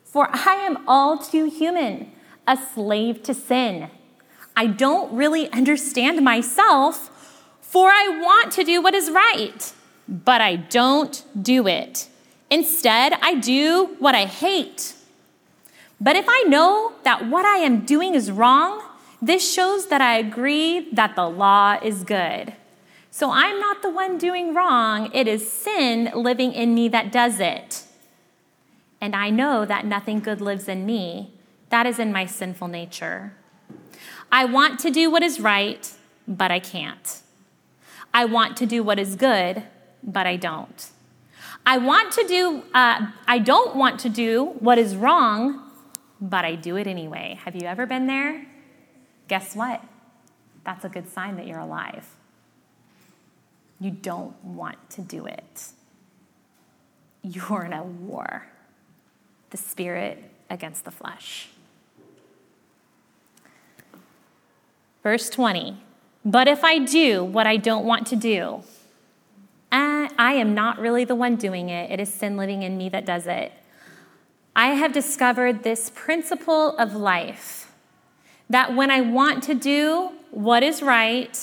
for 0.06 0.30
I 0.32 0.58
am 0.58 0.88
all 0.88 1.18
too 1.18 1.46
human, 1.46 2.12
a 2.46 2.56
slave 2.56 3.24
to 3.24 3.34
sin. 3.34 3.90
I 4.56 4.68
don't 4.68 5.12
really 5.12 5.52
understand 5.52 6.24
myself, 6.24 7.50
for 7.62 7.90
I 7.90 8.20
want 8.22 8.52
to 8.52 8.64
do 8.64 8.80
what 8.80 8.94
is 8.94 9.10
right, 9.10 9.74
but 10.08 10.40
I 10.40 10.58
don't 10.58 11.26
do 11.42 11.66
it. 11.66 12.10
Instead, 12.52 13.14
I 13.24 13.34
do 13.34 13.96
what 13.98 14.14
I 14.14 14.26
hate. 14.26 14.97
But 16.00 16.16
if 16.16 16.26
I 16.28 16.44
know 16.48 16.94
that 17.04 17.28
what 17.28 17.46
I 17.46 17.58
am 17.58 17.86
doing 17.86 18.14
is 18.14 18.32
wrong, 18.32 18.84
this 19.22 19.52
shows 19.52 19.88
that 19.88 20.02
I 20.02 20.18
agree 20.18 20.90
that 20.94 21.16
the 21.16 21.28
law 21.28 21.80
is 21.82 22.04
good. 22.04 22.54
So 23.10 23.32
I'm 23.32 23.60
not 23.60 23.82
the 23.82 23.90
one 23.90 24.20
doing 24.20 24.54
wrong, 24.54 25.10
it 25.12 25.28
is 25.28 25.52
sin 25.52 26.12
living 26.14 26.54
in 26.54 26.76
me 26.76 26.88
that 26.90 27.12
does 27.12 27.40
it. 27.40 27.84
And 29.02 29.16
I 29.16 29.32
know 29.32 29.66
that 29.66 29.86
nothing 29.86 30.20
good 30.20 30.40
lives 30.40 30.68
in 30.68 30.86
me, 30.86 31.34
that 31.70 31.88
is 31.88 31.98
in 31.98 32.12
my 32.12 32.26
sinful 32.26 32.68
nature. 32.68 33.34
I 34.32 34.46
want 34.46 34.80
to 34.82 34.92
do 34.92 35.10
what 35.10 35.24
is 35.24 35.40
right, 35.40 35.92
but 36.28 36.52
I 36.52 36.60
can't. 36.60 37.22
I 38.14 38.26
want 38.26 38.56
to 38.58 38.66
do 38.66 38.84
what 38.84 39.00
is 39.00 39.16
good, 39.16 39.64
but 40.04 40.28
I 40.28 40.36
don't. 40.36 40.90
I 41.66 41.78
want 41.78 42.14
to 42.14 42.28
do, 42.28 42.64
uh, 42.74 43.08
I 43.28 43.40
don't 43.40 43.76
want 43.76 44.00
to 44.02 44.10
do 44.10 44.56
what 44.60 44.78
is 44.78 44.96
wrong, 44.96 45.67
but 46.20 46.46
I 46.46 46.56
do 46.56 46.78
it 46.78 46.88
anyway. 46.88 47.40
Have 47.44 47.56
you 47.56 47.68
ever 47.68 47.86
been 47.86 48.08
there? 48.08 48.46
Guess 49.28 49.56
what? 49.56 49.84
That's 50.64 50.84
a 50.86 50.90
good 50.90 51.10
sign 51.10 51.36
that 51.38 51.48
you're 51.48 51.60
alive. 51.60 52.08
You 53.80 53.92
don't 53.92 54.44
want 54.44 54.90
to 54.92 55.02
do 55.02 55.26
it. 55.26 55.72
You're 57.22 57.66
in 57.66 57.74
a 57.74 57.84
war 57.84 58.48
the 59.50 59.58
spirit 59.58 60.24
against 60.50 60.86
the 60.86 60.92
flesh. 60.92 61.50
Verse 65.04 65.30
20 65.30 65.78
But 66.26 66.48
if 66.48 66.64
I 66.64 66.80
do 66.80 67.24
what 67.24 67.48
I 67.48 67.58
don't 67.58 67.86
want 67.86 68.08
to 68.08 68.16
do, 68.16 68.62
eh, 69.72 70.10
I 70.18 70.34
am 70.34 70.54
not 70.54 70.80
really 70.80 71.06
the 71.06 71.16
one 71.16 71.36
doing 71.36 71.70
it, 71.70 71.92
it 71.92 72.00
is 72.00 72.14
sin 72.14 72.38
living 72.38 72.64
in 72.64 72.78
me 72.78 72.90
that 72.90 73.06
does 73.06 73.28
it. 73.28 73.52
I 74.58 74.70
have 74.70 74.92
discovered 74.92 75.62
this 75.62 75.92
principle 75.94 76.76
of 76.78 76.96
life 76.96 77.72
that 78.50 78.76
when 78.76 78.90
I 78.90 79.02
want 79.02 79.44
to 79.44 79.54
do 79.54 80.14
what 80.32 80.64
is 80.64 80.82
right, 80.82 81.38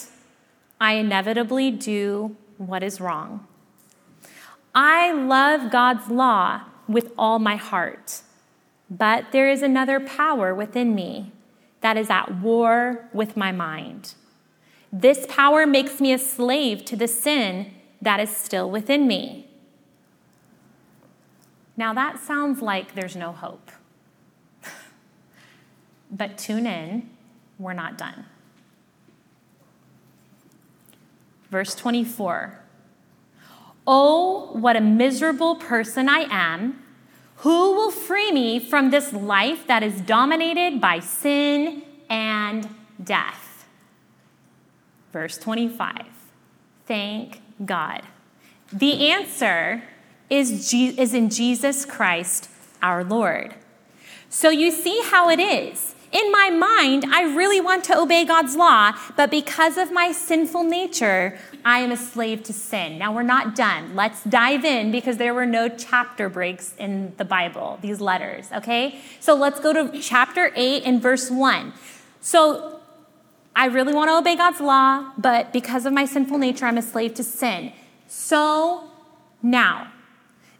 I 0.80 0.94
inevitably 0.94 1.70
do 1.70 2.36
what 2.58 2.82
is 2.82 3.00
wrong. 3.00 3.46
I 4.74 5.12
love 5.12 5.70
God's 5.70 6.08
law 6.08 6.62
with 6.88 7.12
all 7.16 7.38
my 7.38 7.54
heart, 7.54 8.22
but 8.90 9.30
there 9.30 9.48
is 9.48 9.62
another 9.62 10.00
power 10.00 10.52
within 10.52 10.92
me 10.92 11.30
that 11.82 11.96
is 11.96 12.10
at 12.10 12.40
war 12.40 13.08
with 13.12 13.36
my 13.36 13.52
mind. 13.52 14.14
This 14.92 15.24
power 15.28 15.68
makes 15.68 16.00
me 16.00 16.12
a 16.12 16.18
slave 16.18 16.84
to 16.86 16.96
the 16.96 17.06
sin 17.06 17.74
that 18.02 18.18
is 18.18 18.36
still 18.36 18.68
within 18.68 19.06
me. 19.06 19.46
Now, 21.76 21.92
that 21.94 22.20
sounds 22.20 22.62
like 22.62 22.94
there's 22.94 23.16
no 23.16 23.32
hope. 23.32 23.70
but 26.10 26.38
tune 26.38 26.66
in, 26.66 27.10
we're 27.58 27.72
not 27.72 27.98
done. 27.98 28.26
Verse 31.50 31.74
24 31.74 32.60
Oh, 33.86 34.48
what 34.52 34.76
a 34.76 34.80
miserable 34.80 35.56
person 35.56 36.08
I 36.08 36.26
am! 36.30 36.82
Who 37.38 37.74
will 37.74 37.90
free 37.90 38.32
me 38.32 38.58
from 38.58 38.90
this 38.90 39.12
life 39.12 39.66
that 39.66 39.82
is 39.82 40.00
dominated 40.00 40.80
by 40.80 41.00
sin 41.00 41.82
and 42.08 42.68
death? 43.02 43.66
Verse 45.12 45.36
25 45.38 46.06
Thank 46.86 47.40
God. 47.64 48.02
The 48.72 49.10
answer 49.10 49.82
is, 50.30 50.72
is 50.72 51.14
in 51.14 51.30
Jesus 51.30 51.84
Christ 51.84 52.48
our 52.82 53.04
Lord. 53.04 53.54
So 54.28 54.50
you 54.50 54.70
see 54.70 55.00
how 55.04 55.28
it 55.30 55.38
is. 55.38 55.94
In 56.14 56.30
my 56.30 56.48
mind, 56.48 57.06
I 57.12 57.22
really 57.34 57.60
want 57.60 57.82
to 57.84 57.98
obey 57.98 58.24
God's 58.24 58.54
law, 58.54 58.92
but 59.16 59.32
because 59.32 59.76
of 59.76 59.90
my 59.90 60.12
sinful 60.12 60.62
nature, 60.62 61.36
I 61.64 61.80
am 61.80 61.90
a 61.90 61.96
slave 61.96 62.44
to 62.44 62.52
sin. 62.52 62.98
Now, 62.98 63.12
we're 63.12 63.24
not 63.24 63.56
done. 63.56 63.96
Let's 63.96 64.22
dive 64.22 64.64
in 64.64 64.92
because 64.92 65.16
there 65.16 65.34
were 65.34 65.46
no 65.46 65.68
chapter 65.68 66.28
breaks 66.28 66.72
in 66.78 67.14
the 67.16 67.24
Bible, 67.24 67.80
these 67.82 68.00
letters, 68.00 68.48
okay? 68.52 69.00
So 69.18 69.34
let's 69.34 69.58
go 69.58 69.72
to 69.72 70.00
chapter 70.00 70.52
8 70.54 70.84
and 70.84 71.02
verse 71.02 71.32
1. 71.32 71.72
So 72.20 72.80
I 73.56 73.66
really 73.66 73.92
want 73.92 74.08
to 74.08 74.16
obey 74.16 74.36
God's 74.36 74.60
law, 74.60 75.10
but 75.18 75.52
because 75.52 75.84
of 75.84 75.92
my 75.92 76.04
sinful 76.04 76.38
nature, 76.38 76.66
I'm 76.66 76.78
a 76.78 76.82
slave 76.82 77.14
to 77.14 77.24
sin. 77.24 77.72
So 78.06 78.88
now, 79.42 79.90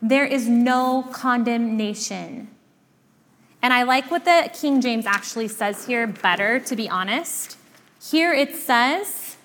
there 0.02 0.24
is 0.24 0.48
no 0.48 1.08
condemnation. 1.12 2.48
And 3.62 3.72
I 3.72 3.84
like 3.84 4.10
what 4.10 4.24
the 4.24 4.50
King 4.52 4.80
James 4.82 5.06
actually 5.06 5.48
says 5.48 5.86
here 5.86 6.06
better, 6.06 6.60
to 6.60 6.76
be 6.76 6.88
honest. 6.88 7.56
Here 8.10 8.32
it 8.32 8.54
says, 8.54 9.36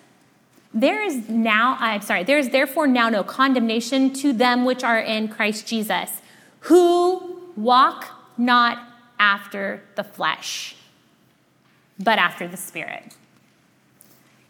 There 0.73 1.01
is 1.01 1.29
now, 1.29 1.77
I'm 1.79 2.01
sorry, 2.01 2.23
there 2.23 2.37
is 2.37 2.49
therefore 2.49 2.87
now 2.87 3.07
no 3.09 3.23
condemnation 3.23 4.11
to 4.15 4.33
them 4.33 4.65
which 4.65 4.83
are 4.83 4.99
in 4.99 5.29
Christ 5.29 5.65
Jesus, 5.65 6.21
who 6.61 7.41
walk 7.55 8.07
not 8.37 8.79
after 9.19 9.83
the 9.95 10.03
flesh, 10.03 10.75
but 11.97 12.19
after 12.19 12.47
the 12.47 12.57
Spirit. 12.57 13.15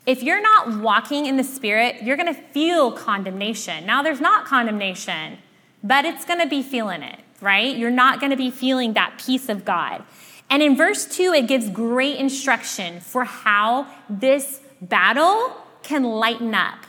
If 0.06 0.24
you're 0.24 0.42
not 0.42 0.80
walking 0.80 1.28
in 1.28 1.38
the 1.38 1.44
Spirit, 1.44 2.02
you're 2.02 2.18
going 2.18 2.34
to 2.34 2.42
feel 2.42 2.92
condemnation. 2.92 3.86
Now, 3.86 4.02
there's 4.02 4.22
not 4.22 4.46
condemnation, 4.46 5.38
but 5.84 6.06
it's 6.06 6.26
going 6.26 6.40
to 6.40 6.48
be 6.48 6.62
feeling 6.62 7.04
it, 7.04 7.20
right? 7.42 7.76
You're 7.76 7.92
not 7.92 8.20
going 8.20 8.32
to 8.32 8.38
be 8.38 8.52
feeling 8.52 8.94
that 8.94 9.22
peace 9.24 9.50
of 9.50 9.66
God. 9.66 10.04
And 10.50 10.64
in 10.64 10.76
verse 10.76 11.06
2, 11.06 11.34
it 11.34 11.48
gives 11.48 11.70
great 11.70 12.18
instruction 12.18 13.00
for 13.00 13.24
how 13.24 13.88
this 14.10 14.62
battle 14.82 15.56
can 15.84 16.04
lighten 16.04 16.54
up. 16.56 16.86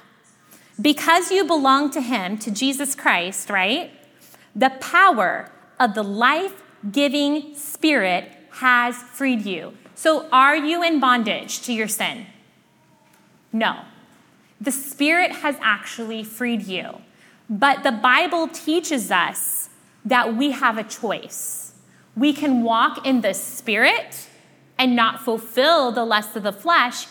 Because 0.80 1.30
you 1.30 1.44
belong 1.44 1.90
to 1.90 2.00
Him, 2.00 2.38
to 2.38 2.50
Jesus 2.50 2.94
Christ, 2.94 3.50
right? 3.50 3.90
The 4.56 4.70
power 4.80 5.50
of 5.78 5.94
the 5.94 6.02
life 6.02 6.62
giving 6.90 7.54
Spirit 7.54 8.32
has 8.52 8.96
freed 8.96 9.44
you. 9.44 9.74
So, 9.94 10.26
are 10.32 10.56
you 10.56 10.82
in 10.82 10.98
bondage 10.98 11.60
to 11.62 11.74
your 11.74 11.88
sin? 11.88 12.26
No. 13.52 13.82
The 14.58 14.72
Spirit 14.72 15.32
has 15.36 15.56
actually 15.60 16.24
freed 16.24 16.62
you. 16.62 17.02
But 17.50 17.82
the 17.82 17.90
Bible 17.90 18.46
teaches 18.46 19.10
us 19.10 19.70
that 20.04 20.36
we 20.36 20.52
have 20.52 20.78
a 20.78 20.84
choice. 20.84 21.72
We 22.16 22.32
can 22.32 22.62
walk 22.62 23.04
in 23.04 23.22
the 23.22 23.34
Spirit 23.34 24.28
and 24.78 24.94
not 24.94 25.20
fulfill 25.20 25.90
the 25.90 26.04
lust 26.04 26.36
of 26.36 26.44
the 26.44 26.52
flesh, 26.52 27.06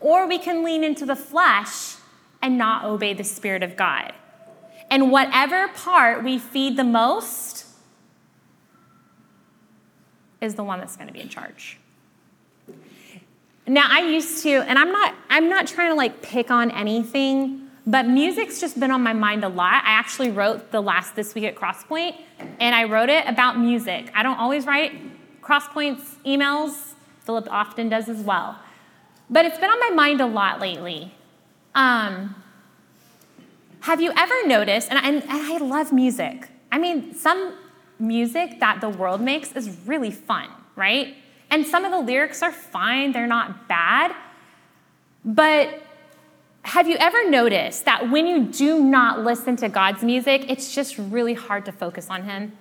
or 0.00 0.26
we 0.26 0.38
can 0.38 0.64
lean 0.64 0.82
into 0.82 1.04
the 1.04 1.14
flesh 1.14 1.96
and 2.40 2.56
not 2.56 2.86
obey 2.86 3.12
the 3.12 3.22
Spirit 3.22 3.62
of 3.62 3.76
God. 3.76 4.14
And 4.90 5.12
whatever 5.12 5.68
part 5.68 6.24
we 6.24 6.38
feed 6.38 6.76
the 6.76 6.84
most 6.84 7.66
is 10.40 10.54
the 10.54 10.64
one 10.64 10.80
that's 10.80 10.96
going 10.96 11.06
to 11.06 11.12
be 11.12 11.20
in 11.20 11.28
charge. 11.28 11.78
Now 13.66 13.86
I 13.88 14.00
used 14.00 14.42
to, 14.42 14.50
and 14.50 14.78
I'm 14.78 14.90
not 14.90 15.14
I'm 15.30 15.48
not 15.48 15.66
trying 15.66 15.90
to 15.90 15.94
like 15.94 16.20
pick 16.22 16.50
on 16.50 16.70
anything, 16.70 17.61
but 17.86 18.06
music's 18.06 18.60
just 18.60 18.78
been 18.78 18.90
on 18.90 19.02
my 19.02 19.12
mind 19.12 19.44
a 19.44 19.48
lot. 19.48 19.82
I 19.84 19.92
actually 19.92 20.30
wrote 20.30 20.70
the 20.70 20.80
last 20.80 21.16
this 21.16 21.34
week 21.34 21.44
at 21.44 21.56
Crosspoint, 21.56 22.16
and 22.60 22.74
I 22.74 22.84
wrote 22.84 23.08
it 23.08 23.26
about 23.26 23.58
music. 23.58 24.10
I 24.14 24.22
don't 24.22 24.38
always 24.38 24.66
write 24.66 24.92
Crosspoint's 25.42 26.16
emails. 26.24 26.92
Philip 27.24 27.48
often 27.50 27.88
does 27.88 28.08
as 28.08 28.22
well. 28.22 28.58
But 29.28 29.46
it's 29.46 29.58
been 29.58 29.70
on 29.70 29.80
my 29.80 29.90
mind 29.90 30.20
a 30.20 30.26
lot 30.26 30.60
lately. 30.60 31.14
Um, 31.74 32.36
have 33.80 34.00
you 34.00 34.12
ever 34.16 34.46
noticed, 34.46 34.88
and 34.90 34.98
I, 34.98 35.08
and 35.08 35.24
I 35.28 35.58
love 35.58 35.92
music. 35.92 36.48
I 36.70 36.78
mean, 36.78 37.14
some 37.14 37.54
music 37.98 38.60
that 38.60 38.80
the 38.80 38.88
world 38.88 39.20
makes 39.20 39.52
is 39.52 39.76
really 39.86 40.10
fun, 40.10 40.48
right? 40.76 41.16
And 41.50 41.66
some 41.66 41.84
of 41.84 41.90
the 41.90 41.98
lyrics 41.98 42.42
are 42.42 42.52
fine, 42.52 43.12
they're 43.12 43.26
not 43.26 43.68
bad. 43.68 44.14
But 45.24 45.82
have 46.62 46.88
you 46.88 46.96
ever 46.98 47.28
noticed 47.28 47.84
that 47.84 48.10
when 48.10 48.26
you 48.26 48.44
do 48.44 48.82
not 48.82 49.20
listen 49.20 49.56
to 49.56 49.68
God's 49.68 50.02
music, 50.02 50.48
it's 50.48 50.74
just 50.74 50.96
really 50.96 51.34
hard 51.34 51.64
to 51.66 51.72
focus 51.72 52.08
on 52.08 52.22
Him? 52.24 52.56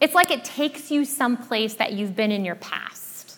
It's 0.00 0.14
like 0.14 0.30
it 0.30 0.44
takes 0.44 0.90
you 0.90 1.04
someplace 1.04 1.74
that 1.74 1.92
you've 1.92 2.16
been 2.16 2.32
in 2.32 2.44
your 2.44 2.54
past, 2.54 3.36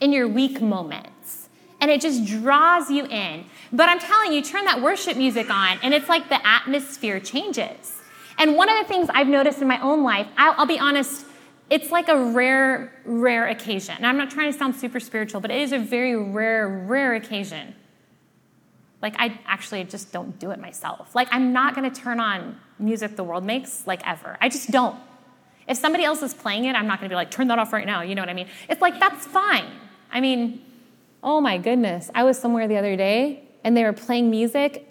in 0.00 0.12
your 0.12 0.28
weak 0.28 0.60
moments, 0.60 1.48
and 1.80 1.90
it 1.90 2.00
just 2.00 2.26
draws 2.26 2.90
you 2.90 3.06
in. 3.06 3.44
But 3.72 3.88
I'm 3.88 3.98
telling 3.98 4.32
you, 4.32 4.42
turn 4.42 4.64
that 4.66 4.82
worship 4.82 5.16
music 5.16 5.50
on, 5.50 5.78
and 5.82 5.94
it's 5.94 6.08
like 6.08 6.28
the 6.28 6.46
atmosphere 6.46 7.18
changes. 7.18 7.96
And 8.36 8.54
one 8.56 8.68
of 8.68 8.78
the 8.78 8.84
things 8.84 9.08
I've 9.12 9.26
noticed 9.26 9.60
in 9.60 9.68
my 9.68 9.80
own 9.80 10.04
life, 10.04 10.28
I'll, 10.36 10.54
I'll 10.58 10.66
be 10.66 10.78
honest, 10.78 11.24
it's 11.70 11.90
like 11.90 12.08
a 12.08 12.16
rare, 12.16 12.92
rare 13.04 13.48
occasion. 13.48 13.96
And 13.96 14.06
I'm 14.06 14.16
not 14.16 14.30
trying 14.30 14.52
to 14.52 14.58
sound 14.58 14.76
super 14.76 15.00
spiritual, 15.00 15.40
but 15.40 15.50
it 15.50 15.60
is 15.60 15.72
a 15.72 15.78
very 15.78 16.16
rare, 16.16 16.68
rare 16.68 17.14
occasion. 17.14 17.74
Like, 19.00 19.14
I 19.18 19.38
actually 19.46 19.84
just 19.84 20.12
don't 20.12 20.38
do 20.38 20.50
it 20.50 20.58
myself. 20.58 21.14
Like, 21.14 21.28
I'm 21.30 21.52
not 21.52 21.74
gonna 21.74 21.90
turn 21.90 22.20
on 22.20 22.58
music 22.78 23.16
the 23.16 23.24
world 23.24 23.44
makes, 23.44 23.86
like, 23.86 24.06
ever. 24.06 24.36
I 24.40 24.48
just 24.48 24.70
don't. 24.70 24.96
If 25.68 25.76
somebody 25.76 26.04
else 26.04 26.22
is 26.22 26.34
playing 26.34 26.64
it, 26.64 26.74
I'm 26.74 26.86
not 26.86 26.98
gonna 26.98 27.08
be 27.08 27.14
like, 27.14 27.30
turn 27.30 27.48
that 27.48 27.58
off 27.58 27.72
right 27.72 27.86
now. 27.86 28.02
You 28.02 28.14
know 28.14 28.22
what 28.22 28.28
I 28.28 28.34
mean? 28.34 28.48
It's 28.68 28.80
like, 28.80 28.98
that's 28.98 29.26
fine. 29.26 29.66
I 30.10 30.20
mean, 30.20 30.64
oh 31.22 31.40
my 31.40 31.58
goodness. 31.58 32.10
I 32.14 32.24
was 32.24 32.38
somewhere 32.38 32.66
the 32.66 32.76
other 32.76 32.96
day 32.96 33.42
and 33.62 33.76
they 33.76 33.84
were 33.84 33.92
playing 33.92 34.30
music, 34.30 34.88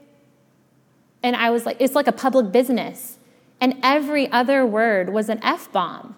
and 1.24 1.36
I 1.36 1.50
was 1.50 1.66
like, 1.66 1.78
it's 1.80 1.96
like 1.96 2.08
a 2.08 2.12
public 2.12 2.52
business. 2.52 3.18
And 3.60 3.78
every 3.82 4.32
other 4.32 4.66
word 4.66 5.10
was 5.10 5.30
an 5.30 5.40
F 5.44 5.72
bomb. 5.72 6.16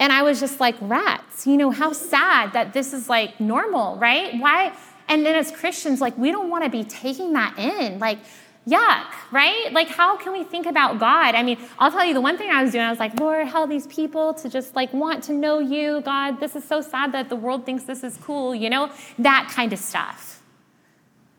And 0.00 0.12
I 0.12 0.22
was 0.22 0.40
just 0.40 0.60
like, 0.60 0.76
rats, 0.80 1.46
you 1.46 1.56
know, 1.56 1.70
how 1.70 1.92
sad 1.92 2.52
that 2.52 2.72
this 2.72 2.92
is 2.92 3.08
like 3.08 3.40
normal, 3.40 3.96
right? 3.96 4.38
Why? 4.40 4.72
And 5.08 5.24
then 5.24 5.34
as 5.34 5.50
Christians, 5.50 6.00
like, 6.00 6.16
we 6.18 6.30
don't 6.30 6.50
want 6.50 6.64
to 6.64 6.70
be 6.70 6.84
taking 6.84 7.32
that 7.32 7.58
in. 7.58 7.98
Like, 7.98 8.18
yuck, 8.66 9.06
right? 9.32 9.72
Like, 9.72 9.88
how 9.88 10.16
can 10.16 10.32
we 10.32 10.44
think 10.44 10.66
about 10.66 10.98
God? 10.98 11.34
I 11.34 11.42
mean, 11.42 11.58
I'll 11.78 11.90
tell 11.90 12.04
you 12.04 12.14
the 12.14 12.20
one 12.20 12.36
thing 12.36 12.50
I 12.50 12.62
was 12.62 12.72
doing, 12.72 12.84
I 12.84 12.90
was 12.90 12.98
like, 12.98 13.18
Lord, 13.18 13.46
help 13.46 13.70
these 13.70 13.86
people 13.86 14.34
to 14.34 14.48
just 14.48 14.76
like 14.76 14.92
want 14.92 15.24
to 15.24 15.32
know 15.32 15.58
you. 15.58 16.02
God, 16.02 16.40
this 16.40 16.54
is 16.54 16.64
so 16.64 16.80
sad 16.80 17.12
that 17.12 17.28
the 17.28 17.36
world 17.36 17.64
thinks 17.64 17.84
this 17.84 18.04
is 18.04 18.18
cool, 18.18 18.54
you 18.54 18.68
know? 18.68 18.90
That 19.18 19.50
kind 19.54 19.72
of 19.72 19.78
stuff. 19.78 20.42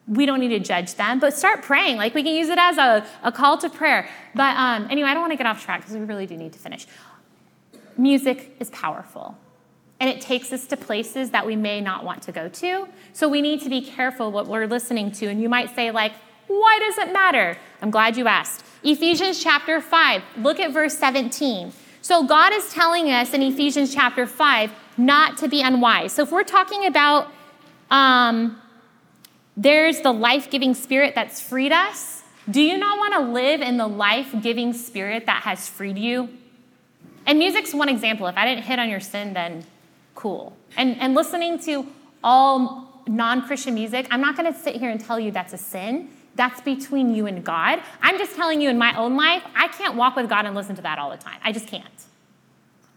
We 0.08 0.26
don't 0.26 0.40
need 0.40 0.50
to 0.50 0.60
judge 0.60 0.96
them, 0.96 1.20
but 1.20 1.36
start 1.36 1.62
praying. 1.62 1.98
Like, 1.98 2.16
we 2.16 2.24
can 2.24 2.34
use 2.34 2.50
it 2.50 2.58
as 2.58 2.80
a, 2.80 3.06
a 3.24 3.32
call 3.32 3.60
to 3.60 3.70
prayer. 3.70 4.10
But 4.34 4.58
um, 4.58 4.88
anyway, 4.90 5.10
I 5.10 5.14
don't 5.14 5.22
want 5.22 5.34
to 5.34 5.38
get 5.38 5.46
off 5.46 5.64
track 5.64 5.82
because 5.82 5.96
we 5.96 6.02
really 6.02 6.26
do 6.26 6.36
need 6.36 6.54
to 6.54 6.60
finish 6.60 6.88
music 8.00 8.56
is 8.60 8.70
powerful. 8.72 9.38
And 10.00 10.10
it 10.10 10.22
takes 10.22 10.54
us 10.54 10.66
to 10.68 10.78
places 10.78 11.32
that 11.32 11.46
we 11.46 11.56
may 11.56 11.82
not 11.82 12.06
want 12.06 12.22
to 12.24 12.32
go 12.32 12.48
to. 12.48 12.88
So 13.14 13.28
we 13.28 13.42
need 13.42 13.62
to 13.62 13.70
be 13.70 13.82
careful 13.82 14.32
what 14.32 14.48
we're 14.48 14.68
listening 14.68 15.12
to. 15.14 15.28
And 15.28 15.42
you 15.42 15.50
might 15.50 15.76
say, 15.76 15.92
like, 15.92 16.14
why 16.48 16.80
does 16.80 16.98
it 16.98 17.12
matter? 17.14 17.58
I'm 17.82 17.92
glad 17.92 18.18
you 18.18 18.28
asked. 18.28 18.66
Ephesians 18.84 19.44
chapter 19.44 19.82
5, 19.82 20.24
look 20.38 20.60
at 20.60 20.72
verse 20.72 20.98
17. 20.98 21.74
So 22.02 22.26
God 22.26 22.54
is 22.54 22.74
telling 22.74 23.12
us 23.12 23.34
in 23.34 23.42
Ephesians 23.42 23.94
chapter 23.94 24.26
5 24.26 24.72
not 24.98 25.38
to 25.40 25.48
be 25.48 25.62
unwise. 25.62 26.14
So 26.14 26.24
if 26.24 26.32
we're 26.32 26.44
talking 26.44 26.86
about 26.86 27.32
um, 27.92 28.60
there's 29.56 30.02
the 30.02 30.12
life 30.12 30.50
giving 30.50 30.74
spirit 30.74 31.14
that's 31.16 31.42
freed 31.42 31.72
us, 31.72 32.24
Do 32.50 32.62
you 32.62 32.78
not 32.78 32.98
want 32.98 33.14
to 33.14 33.20
live 33.32 33.62
in 33.62 33.78
the 33.78 33.88
life 33.88 34.34
giving 34.42 34.74
spirit 34.74 35.28
that 35.28 35.44
has 35.44 35.68
freed 35.68 35.98
you? 35.98 36.30
And 37.28 37.38
music's 37.38 37.74
one 37.76 37.90
example. 37.90 38.26
If 38.26 38.38
I 38.38 38.46
didn't 38.46 38.64
hit 38.64 38.80
on 38.80 38.90
your 38.90 39.02
sin, 39.02 39.34
then 39.34 39.66
cool. 40.20 40.56
And, 40.76 41.00
and 41.00 41.16
listening 41.16 41.58
to 41.60 41.88
all 42.24 43.04
non 43.08 43.42
Christian 43.48 43.74
music, 43.74 44.06
I'm 44.12 44.20
not 44.20 44.36
going 44.36 44.52
to 44.54 44.60
sit 44.60 44.76
here 44.76 44.90
and 44.90 45.00
tell 45.00 45.18
you 45.18 45.32
that's 45.32 45.54
a 45.54 45.58
sin. 45.58 46.10
That's 46.36 46.60
between 46.62 47.16
you 47.16 47.26
and 47.26 47.44
God. 47.44 47.82
I'm 48.02 48.18
just 48.18 48.36
telling 48.36 48.62
you 48.62 48.70
in 48.70 48.78
my 48.78 48.96
own 48.98 49.16
life, 49.16 49.44
I 49.56 49.70
can't 49.70 49.96
walk 49.96 50.16
with 50.16 50.30
God 50.30 50.46
and 50.46 50.56
listen 50.56 50.76
to 50.76 50.82
that 50.84 51.00
all 51.00 51.10
the 51.10 51.18
time. 51.18 51.40
I 51.44 51.52
just 51.54 51.68
can't. 51.68 51.86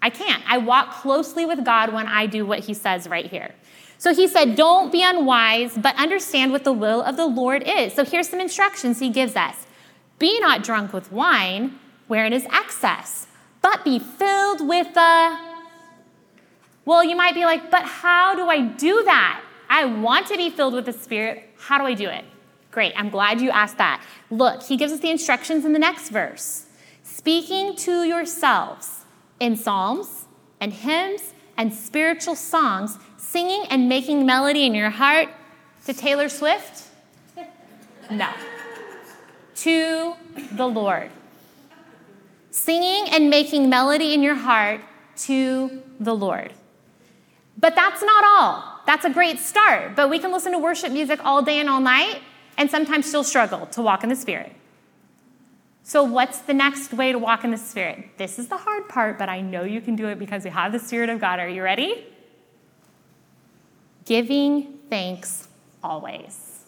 I 0.02 0.10
can't. 0.10 0.42
I 0.50 0.58
walk 0.58 0.94
closely 0.94 1.46
with 1.46 1.64
God 1.64 1.92
when 1.92 2.08
I 2.08 2.26
do 2.26 2.44
what 2.44 2.58
He 2.58 2.74
says 2.74 3.08
right 3.08 3.26
here. 3.26 3.54
So 3.98 4.12
he 4.12 4.26
said, 4.26 4.56
Don't 4.56 4.90
be 4.90 5.04
unwise, 5.04 5.78
but 5.78 5.94
understand 5.96 6.50
what 6.50 6.64
the 6.64 6.72
will 6.72 7.02
of 7.02 7.16
the 7.16 7.26
Lord 7.26 7.62
is. 7.64 7.94
So 7.94 8.04
here's 8.04 8.28
some 8.28 8.40
instructions 8.40 8.98
he 8.98 9.10
gives 9.10 9.36
us 9.36 9.64
Be 10.18 10.40
not 10.40 10.64
drunk 10.64 10.92
with 10.92 11.12
wine, 11.12 11.78
wherein 12.08 12.32
is 12.32 12.44
excess, 12.46 13.28
but 13.60 13.84
be 13.84 14.00
filled 14.00 14.66
with 14.66 14.92
the. 14.94 15.51
Well, 16.84 17.04
you 17.04 17.16
might 17.16 17.34
be 17.34 17.44
like, 17.44 17.70
But 17.70 17.84
how 17.84 18.34
do 18.34 18.48
I 18.48 18.62
do 18.62 19.02
that? 19.04 19.42
I 19.68 19.84
want 19.84 20.26
to 20.28 20.36
be 20.36 20.50
filled 20.50 20.74
with 20.74 20.86
the 20.86 20.92
Spirit. 20.92 21.48
How 21.58 21.78
do 21.78 21.84
I 21.84 21.94
do 21.94 22.08
it? 22.08 22.24
Great, 22.70 22.92
I'm 22.96 23.10
glad 23.10 23.40
you 23.40 23.50
asked 23.50 23.78
that. 23.78 24.02
Look, 24.30 24.62
he 24.62 24.76
gives 24.76 24.92
us 24.92 25.00
the 25.00 25.10
instructions 25.10 25.64
in 25.64 25.72
the 25.72 25.78
next 25.78 26.08
verse 26.08 26.66
speaking 27.04 27.76
to 27.76 28.04
yourselves 28.04 29.04
in 29.38 29.56
psalms 29.56 30.26
and 30.60 30.72
hymns 30.72 31.34
and 31.56 31.72
spiritual 31.72 32.34
songs 32.34 32.98
singing 33.16 33.64
and 33.70 33.88
making 33.88 34.24
melody 34.24 34.66
in 34.66 34.74
your 34.74 34.90
heart 34.90 35.28
to 35.86 35.94
Taylor 35.94 36.28
Swift? 36.28 36.88
No. 38.10 38.28
to 39.54 40.14
the 40.52 40.66
Lord. 40.66 41.10
Singing 42.50 43.08
and 43.10 43.30
making 43.30 43.70
melody 43.70 44.12
in 44.12 44.22
your 44.22 44.34
heart 44.34 44.80
to 45.18 45.82
the 45.98 46.14
Lord. 46.14 46.52
But 47.58 47.74
that's 47.74 48.02
not 48.02 48.24
all. 48.24 48.80
That's 48.86 49.04
a 49.04 49.10
great 49.10 49.38
start, 49.38 49.94
but 49.94 50.10
we 50.10 50.18
can 50.18 50.32
listen 50.32 50.52
to 50.52 50.58
worship 50.58 50.92
music 50.92 51.20
all 51.24 51.42
day 51.42 51.60
and 51.60 51.68
all 51.68 51.80
night 51.80 52.20
and 52.58 52.70
sometimes 52.70 53.06
still 53.06 53.24
struggle 53.24 53.66
to 53.66 53.82
walk 53.82 54.02
in 54.02 54.08
the 54.08 54.16
Spirit. 54.16 54.52
So, 55.84 56.02
what's 56.04 56.40
the 56.40 56.54
next 56.54 56.92
way 56.92 57.12
to 57.12 57.18
walk 57.18 57.44
in 57.44 57.50
the 57.50 57.56
Spirit? 57.56 58.16
This 58.16 58.38
is 58.38 58.48
the 58.48 58.56
hard 58.56 58.88
part, 58.88 59.18
but 59.18 59.28
I 59.28 59.40
know 59.40 59.64
you 59.64 59.80
can 59.80 59.96
do 59.96 60.08
it 60.08 60.18
because 60.18 60.44
we 60.44 60.50
have 60.50 60.72
the 60.72 60.78
Spirit 60.78 61.10
of 61.10 61.20
God. 61.20 61.38
Are 61.40 61.48
you 61.48 61.62
ready? 61.62 62.06
giving 64.04 64.78
thanks 64.90 65.48
always. 65.82 66.64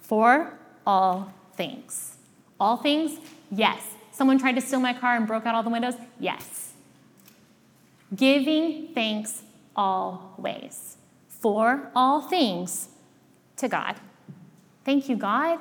For 0.00 0.58
all 0.86 1.32
things. 1.54 2.16
All 2.58 2.76
things? 2.76 3.18
Yes. 3.50 3.82
Someone 4.10 4.38
tried 4.38 4.56
to 4.56 4.60
steal 4.60 4.80
my 4.80 4.92
car 4.92 5.16
and 5.16 5.26
broke 5.26 5.46
out 5.46 5.54
all 5.54 5.62
the 5.62 5.70
windows? 5.70 5.94
Yes. 6.20 6.71
Giving 8.14 8.88
thanks 8.94 9.42
always. 9.74 10.96
For 11.28 11.90
all 11.94 12.20
things 12.20 12.88
to 13.56 13.68
God. 13.68 13.96
Thank 14.84 15.08
you, 15.08 15.16
God 15.16 15.58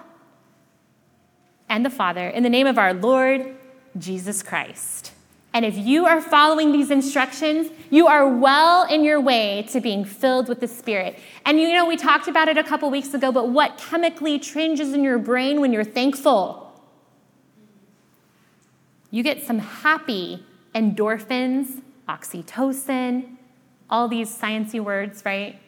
and 1.72 1.86
the 1.86 1.90
Father, 1.90 2.28
in 2.28 2.44
the 2.44 2.50
name 2.50 2.68
of 2.68 2.78
our 2.78 2.94
Lord 2.94 3.56
Jesus 3.98 4.44
Christ. 4.44 5.14
And 5.54 5.64
if 5.64 5.78
you 5.78 6.06
are 6.06 6.22
following 6.22 6.74
these 6.74 6.92
instructions, 6.92 7.70
you 7.90 8.08
are 8.08 8.28
well 8.28 8.86
in 8.88 9.06
your 9.06 9.22
way 9.22 9.66
to 9.70 9.80
being 9.80 10.04
filled 10.04 10.50
with 10.50 10.60
the 10.60 10.68
Spirit. 10.68 11.18
And 11.46 11.60
you 11.62 11.72
know, 11.72 11.86
we 11.86 11.96
talked 11.96 12.28
about 12.28 12.50
it 12.50 12.58
a 12.58 12.64
couple 12.64 12.92
weeks 12.92 13.14
ago, 13.14 13.32
but 13.32 13.50
what 13.50 13.78
chemically 13.78 14.38
changes 14.38 14.94
in 14.94 15.02
your 15.02 15.18
brain 15.18 15.62
when 15.62 15.72
you're 15.72 15.86
thankful? 15.86 16.74
You 19.10 19.24
get 19.24 19.44
some 19.44 19.60
happy 19.60 20.46
endorphins, 20.76 21.82
oxytocin, 22.12 23.36
all 23.90 24.08
these 24.08 24.36
sciencey 24.36 24.80
words, 24.80 25.24
right? 25.26 25.60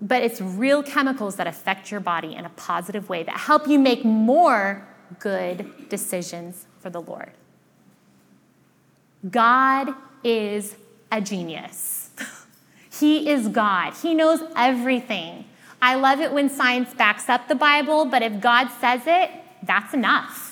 But 0.00 0.22
it's 0.22 0.40
real 0.40 0.82
chemicals 0.82 1.36
that 1.36 1.46
affect 1.46 1.90
your 1.90 2.00
body 2.00 2.34
in 2.34 2.44
a 2.44 2.50
positive 2.50 3.08
way 3.08 3.22
that 3.22 3.36
help 3.36 3.68
you 3.68 3.78
make 3.78 4.04
more 4.04 4.86
good 5.18 5.88
decisions 5.88 6.66
for 6.78 6.90
the 6.90 7.00
Lord. 7.00 7.32
God 9.30 9.94
is 10.24 10.74
a 11.12 11.20
genius. 11.20 12.10
he 12.90 13.28
is 13.30 13.48
God. 13.48 13.94
He 13.94 14.14
knows 14.14 14.40
everything. 14.56 15.44
I 15.80 15.94
love 15.96 16.20
it 16.20 16.32
when 16.32 16.48
science 16.48 16.94
backs 16.94 17.28
up 17.28 17.48
the 17.48 17.54
Bible, 17.54 18.04
but 18.04 18.22
if 18.22 18.40
God 18.40 18.68
says 18.80 19.02
it, 19.06 19.30
that's 19.62 19.94
enough. 19.94 20.51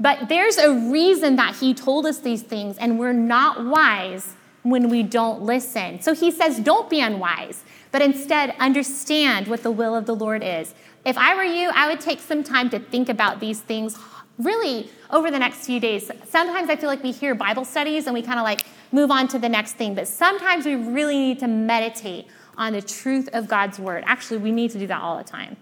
But 0.00 0.30
there's 0.30 0.56
a 0.56 0.72
reason 0.72 1.36
that 1.36 1.56
He 1.56 1.74
told 1.74 2.06
us 2.06 2.18
these 2.18 2.42
things, 2.42 2.78
and 2.78 2.98
we're 2.98 3.12
not 3.12 3.64
wise 3.64 4.34
when 4.62 4.88
we 4.88 5.02
don't 5.02 5.42
listen. 5.42 6.00
So 6.00 6.14
He 6.14 6.30
says, 6.30 6.58
don't 6.58 6.88
be 6.88 7.00
unwise, 7.00 7.62
but 7.92 8.00
instead 8.00 8.54
understand 8.58 9.46
what 9.46 9.62
the 9.62 9.70
will 9.70 9.94
of 9.94 10.06
the 10.06 10.16
Lord 10.16 10.42
is. 10.42 10.74
If 11.04 11.18
I 11.18 11.34
were 11.34 11.44
you, 11.44 11.70
I 11.74 11.88
would 11.88 12.00
take 12.00 12.20
some 12.20 12.42
time 12.42 12.70
to 12.70 12.78
think 12.78 13.08
about 13.08 13.40
these 13.40 13.60
things 13.60 13.98
really 14.38 14.90
over 15.10 15.30
the 15.30 15.38
next 15.38 15.66
few 15.66 15.78
days. 15.80 16.10
Sometimes 16.24 16.70
I 16.70 16.76
feel 16.76 16.88
like 16.88 17.02
we 17.02 17.12
hear 17.12 17.34
Bible 17.34 17.64
studies 17.64 18.06
and 18.06 18.14
we 18.14 18.22
kind 18.22 18.38
of 18.38 18.44
like 18.44 18.62
move 18.92 19.10
on 19.10 19.28
to 19.28 19.38
the 19.38 19.48
next 19.48 19.74
thing, 19.74 19.94
but 19.94 20.08
sometimes 20.08 20.64
we 20.64 20.76
really 20.76 21.18
need 21.18 21.38
to 21.40 21.46
meditate 21.46 22.26
on 22.56 22.72
the 22.72 22.82
truth 22.82 23.28
of 23.32 23.48
God's 23.48 23.78
word. 23.78 24.02
Actually, 24.06 24.38
we 24.38 24.50
need 24.50 24.70
to 24.70 24.78
do 24.78 24.86
that 24.86 25.00
all 25.00 25.18
the 25.18 25.24
time. 25.24 25.56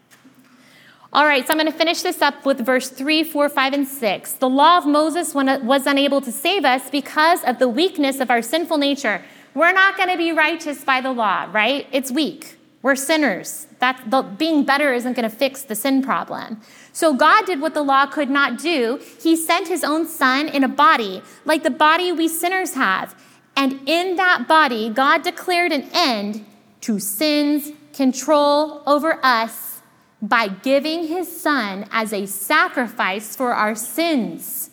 All 1.11 1.25
right, 1.25 1.47
so 1.47 1.53
I'm 1.53 1.59
going 1.59 1.73
to 1.73 1.77
finish 1.77 2.03
this 2.03 2.21
up 2.21 2.45
with 2.45 2.61
verse 2.61 2.91
3, 2.91 3.25
4, 3.25 3.49
5, 3.49 3.73
and 3.73 3.89
6. 3.89 4.33
The 4.33 4.49
law 4.49 4.77
of 4.77 4.85
Moses 4.85 5.35
was 5.35 5.87
unable 5.87 6.21
to 6.21 6.31
save 6.31 6.67
us 6.67 6.91
because 6.91 7.43
of 7.45 7.59
the 7.59 7.67
weakness 7.67 8.21
of 8.21 8.31
our 8.31 8.43
sinful 8.43 8.77
nature. 8.77 9.25
We're 9.55 9.73
not 9.73 9.97
going 9.97 10.11
to 10.11 10.19
be 10.19 10.33
righteous 10.33 10.85
by 10.85 11.01
the 11.01 11.11
law, 11.11 11.49
right? 11.51 11.87
It's 11.93 12.11
weak. 12.11 12.59
We're 12.83 12.95
sinners. 12.95 13.69
That 13.79 14.11
the, 14.11 14.21
being 14.21 14.65
better 14.65 14.93
isn't 14.93 15.15
going 15.15 15.29
to 15.29 15.35
fix 15.35 15.63
the 15.63 15.75
sin 15.75 16.03
problem. 16.03 16.61
So 16.93 17.15
God 17.15 17.47
did 17.47 17.63
what 17.63 17.73
the 17.73 17.83
law 17.83 18.05
could 18.05 18.29
not 18.29 18.59
do. 18.59 19.01
He 19.19 19.35
sent 19.35 19.67
his 19.67 19.85
own 19.85 20.07
son 20.07 20.47
in 20.47 20.63
a 20.63 20.69
body, 20.69 21.23
like 21.47 21.63
the 21.63 21.71
body 21.71 22.13
we 22.13 22.29
sinners 22.29 22.75
have. 22.75 23.15
And 23.57 23.81
in 23.89 24.17
that 24.17 24.47
body, 24.47 24.91
God 24.91 25.23
declared 25.23 25.73
an 25.73 25.89
end 25.95 26.45
to 26.83 26.99
sin's 26.99 27.73
control 27.95 28.83
over 28.87 29.19
us 29.25 29.78
by 30.21 30.49
giving 30.49 31.07
his 31.07 31.41
son 31.41 31.87
as 31.91 32.13
a 32.13 32.27
sacrifice 32.27 33.37
for 33.37 33.55
our 33.55 33.75
sins. 33.75 34.71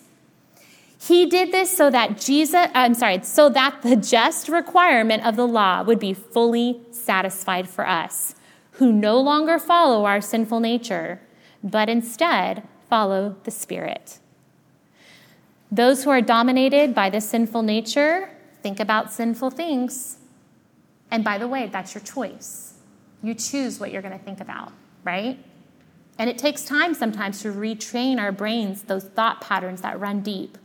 He 0.99 1.27
did 1.27 1.51
this 1.51 1.75
so 1.75 1.91
that 1.91 2.19
Jesus, 2.19 2.67
I'm 2.73 2.95
sorry, 2.95 3.21
so 3.23 3.47
that 3.49 3.83
the 3.83 3.95
just 3.95 4.49
requirement 4.49 5.23
of 5.23 5.35
the 5.35 5.47
law 5.47 5.83
would 5.83 5.99
be 5.99 6.15
fully 6.15 6.81
satisfied 6.89 7.69
for 7.69 7.87
us, 7.87 8.33
who 8.71 8.91
no 8.91 9.21
longer 9.21 9.59
follow 9.59 10.05
our 10.05 10.19
sinful 10.19 10.59
nature, 10.59 11.21
but 11.63 11.89
instead 11.89 12.63
follow 12.89 13.35
the 13.43 13.51
Spirit. 13.51 14.19
Those 15.71 16.03
who 16.03 16.09
are 16.09 16.21
dominated 16.21 16.95
by 16.95 17.09
the 17.09 17.21
sinful 17.21 17.61
nature 17.61 18.29
think 18.63 18.79
about 18.79 19.11
sinful 19.11 19.51
things. 19.51 20.17
And 21.11 21.23
by 21.23 21.37
the 21.37 21.47
way, 21.47 21.67
that's 21.67 21.93
your 21.93 22.03
choice. 22.03 22.73
You 23.21 23.35
choose 23.35 23.79
what 23.79 23.91
you're 23.91 24.01
going 24.01 24.17
to 24.17 24.23
think 24.23 24.39
about, 24.39 24.71
right? 25.05 25.39
And 26.17 26.29
it 26.29 26.37
takes 26.37 26.63
time 26.63 26.93
sometimes 26.93 27.41
to 27.43 27.53
retrain 27.53 28.19
our 28.19 28.31
brains, 28.31 28.83
those 28.83 29.05
thought 29.05 29.39
patterns 29.39 29.81
that 29.81 29.99
run 29.99 30.21
deep. 30.21 30.57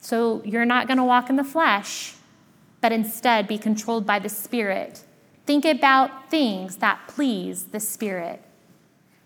So 0.00 0.42
you're 0.44 0.64
not 0.64 0.86
going 0.86 0.98
to 0.98 1.04
walk 1.04 1.30
in 1.30 1.36
the 1.36 1.44
flesh, 1.44 2.14
but 2.80 2.92
instead 2.92 3.46
be 3.46 3.58
controlled 3.58 4.06
by 4.06 4.18
the 4.18 4.28
Spirit. 4.28 5.02
Think 5.46 5.64
about 5.64 6.30
things 6.30 6.76
that 6.76 7.00
please 7.08 7.64
the 7.66 7.80
Spirit. 7.80 8.42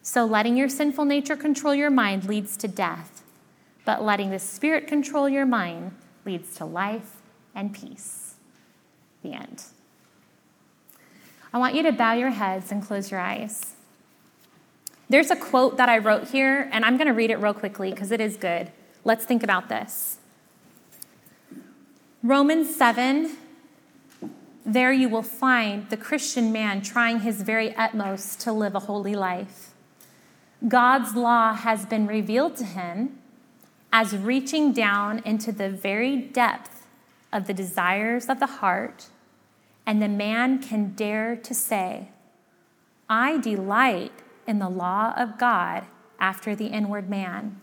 So 0.02 0.24
letting 0.24 0.56
your 0.56 0.68
sinful 0.68 1.04
nature 1.04 1.36
control 1.36 1.74
your 1.74 1.90
mind 1.90 2.24
leads 2.24 2.56
to 2.58 2.68
death, 2.68 3.22
but 3.84 4.02
letting 4.02 4.30
the 4.30 4.38
Spirit 4.38 4.86
control 4.86 5.28
your 5.28 5.46
mind 5.46 5.92
leads 6.24 6.54
to 6.56 6.64
life 6.64 7.16
and 7.54 7.74
peace. 7.74 8.36
The 9.22 9.32
end. 9.32 9.64
I 11.58 11.60
want 11.60 11.74
you 11.74 11.82
to 11.82 11.92
bow 11.92 12.12
your 12.12 12.30
heads 12.30 12.70
and 12.70 12.80
close 12.80 13.10
your 13.10 13.18
eyes. 13.18 13.74
There's 15.08 15.32
a 15.32 15.34
quote 15.34 15.76
that 15.78 15.88
I 15.88 15.98
wrote 15.98 16.28
here, 16.28 16.70
and 16.70 16.84
I'm 16.84 16.96
going 16.96 17.08
to 17.08 17.12
read 17.12 17.32
it 17.32 17.40
real 17.40 17.52
quickly 17.52 17.90
because 17.90 18.12
it 18.12 18.20
is 18.20 18.36
good. 18.36 18.70
Let's 19.02 19.24
think 19.24 19.42
about 19.42 19.68
this. 19.68 20.18
Romans 22.22 22.76
7, 22.76 23.36
there 24.64 24.92
you 24.92 25.08
will 25.08 25.24
find 25.24 25.90
the 25.90 25.96
Christian 25.96 26.52
man 26.52 26.80
trying 26.80 27.22
his 27.22 27.42
very 27.42 27.74
utmost 27.74 28.38
to 28.42 28.52
live 28.52 28.76
a 28.76 28.80
holy 28.80 29.16
life. 29.16 29.72
God's 30.68 31.16
law 31.16 31.54
has 31.54 31.84
been 31.86 32.06
revealed 32.06 32.54
to 32.58 32.64
him 32.64 33.18
as 33.92 34.16
reaching 34.16 34.72
down 34.72 35.22
into 35.24 35.50
the 35.50 35.70
very 35.70 36.16
depth 36.18 36.86
of 37.32 37.48
the 37.48 37.52
desires 37.52 38.28
of 38.28 38.38
the 38.38 38.46
heart, 38.46 39.06
and 39.88 40.02
the 40.02 40.08
man 40.08 40.58
can 40.58 40.90
dare 40.90 41.34
to 41.34 41.54
say, 41.54 42.10
I 43.08 43.38
delight 43.38 44.12
in 44.46 44.58
the 44.58 44.68
law 44.68 45.14
of 45.16 45.38
God 45.38 45.84
after 46.20 46.54
the 46.54 46.66
inward 46.66 47.08
man. 47.08 47.58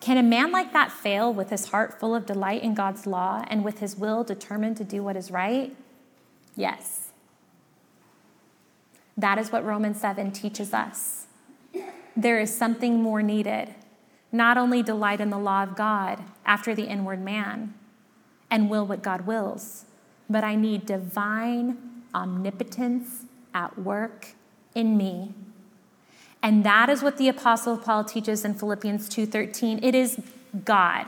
Can 0.00 0.16
a 0.16 0.22
man 0.22 0.50
like 0.50 0.72
that 0.72 0.90
fail 0.90 1.30
with 1.30 1.50
his 1.50 1.66
heart 1.66 2.00
full 2.00 2.14
of 2.14 2.24
delight 2.24 2.62
in 2.62 2.72
God's 2.72 3.06
law 3.06 3.44
and 3.48 3.62
with 3.62 3.80
his 3.80 3.96
will 3.96 4.24
determined 4.24 4.78
to 4.78 4.84
do 4.84 5.02
what 5.02 5.14
is 5.14 5.30
right? 5.30 5.76
Yes. 6.56 7.10
That 9.14 9.36
is 9.36 9.52
what 9.52 9.62
Romans 9.62 10.00
7 10.00 10.32
teaches 10.32 10.72
us. 10.72 11.26
There 12.16 12.40
is 12.40 12.56
something 12.56 13.02
more 13.02 13.22
needed. 13.22 13.74
Not 14.32 14.56
only 14.56 14.82
delight 14.82 15.20
in 15.20 15.28
the 15.28 15.38
law 15.38 15.64
of 15.64 15.76
God 15.76 16.22
after 16.46 16.74
the 16.74 16.86
inward 16.86 17.22
man 17.22 17.74
and 18.50 18.70
will 18.70 18.86
what 18.86 19.02
God 19.02 19.26
wills, 19.26 19.84
but 20.28 20.44
I 20.44 20.54
need 20.54 20.86
divine 20.86 21.78
omnipotence 22.14 23.24
at 23.52 23.78
work 23.78 24.34
in 24.74 24.96
me 24.96 25.34
and 26.44 26.62
that 26.62 26.90
is 26.90 27.02
what 27.02 27.16
the 27.16 27.30
apostle 27.30 27.78
Paul 27.78 28.04
teaches 28.04 28.44
in 28.44 28.52
Philippians 28.52 29.08
2:13. 29.08 29.80
It 29.82 29.94
is 29.94 30.20
God 30.62 31.06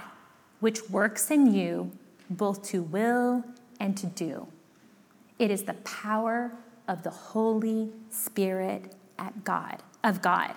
which 0.61 0.89
works 0.89 1.31
in 1.31 1.53
you 1.53 1.93
both 2.31 2.63
to 2.71 2.83
will 2.83 3.45
and 3.79 3.95
to 3.99 4.07
do. 4.07 4.47
It 5.39 5.51
is 5.51 5.65
the 5.65 5.75
power 5.75 6.53
of 6.89 7.03
the 7.03 7.11
Holy 7.11 7.93
Spirit 8.09 8.95
at 9.19 9.45
God, 9.45 9.83
of 10.03 10.23
God. 10.23 10.55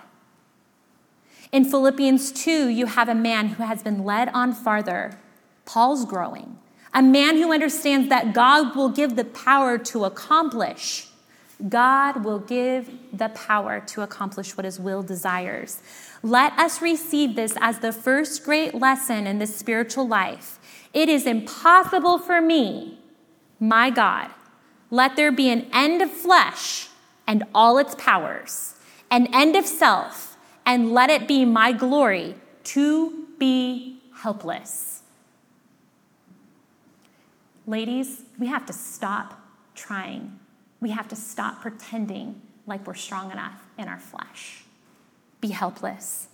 In 1.52 1.66
Philippians 1.66 2.32
2, 2.32 2.68
you 2.68 2.86
have 2.86 3.10
a 3.10 3.14
man 3.14 3.48
who 3.48 3.62
has 3.64 3.82
been 3.82 4.02
led 4.02 4.30
on 4.30 4.54
farther. 4.54 5.18
Paul's 5.66 6.06
growing. 6.06 6.58
A 6.92 7.02
man 7.02 7.36
who 7.36 7.52
understands 7.52 8.08
that 8.08 8.34
God 8.34 8.74
will 8.74 8.88
give 8.88 9.16
the 9.16 9.24
power 9.24 9.78
to 9.78 10.04
accomplish 10.04 11.10
God 11.68 12.24
will 12.24 12.38
give 12.38 12.90
the 13.12 13.28
power 13.30 13.80
to 13.80 14.00
accomplish 14.02 14.56
what 14.56 14.64
his 14.64 14.80
will 14.80 15.02
desires. 15.02 15.82
Let 16.22 16.58
us 16.58 16.80
receive 16.80 17.36
this 17.36 17.54
as 17.60 17.80
the 17.80 17.92
first 17.92 18.44
great 18.44 18.74
lesson 18.74 19.26
in 19.26 19.38
the 19.38 19.46
spiritual 19.46 20.08
life. 20.08 20.58
It 20.94 21.08
is 21.08 21.26
impossible 21.26 22.18
for 22.18 22.40
me, 22.40 22.98
my 23.58 23.90
God. 23.90 24.30
Let 24.90 25.16
there 25.16 25.32
be 25.32 25.50
an 25.50 25.66
end 25.72 26.02
of 26.02 26.10
flesh 26.10 26.88
and 27.26 27.44
all 27.54 27.78
its 27.78 27.94
powers, 27.96 28.74
an 29.10 29.28
end 29.34 29.54
of 29.54 29.66
self, 29.66 30.36
and 30.64 30.92
let 30.92 31.10
it 31.10 31.28
be 31.28 31.44
my 31.44 31.72
glory 31.72 32.34
to 32.64 33.26
be 33.38 34.00
helpless. 34.16 34.89
Ladies, 37.70 38.24
we 38.36 38.48
have 38.48 38.66
to 38.66 38.72
stop 38.72 39.40
trying 39.76 40.40
we 40.80 40.90
have 40.90 41.08
to 41.08 41.16
stop 41.16 41.60
pretending 41.60 42.40
like 42.66 42.86
we're 42.86 42.94
strong 42.94 43.30
enough 43.30 43.60
in 43.78 43.86
our 43.86 43.98
flesh. 43.98 44.64
Be 45.40 45.48
helpless. 45.48 46.28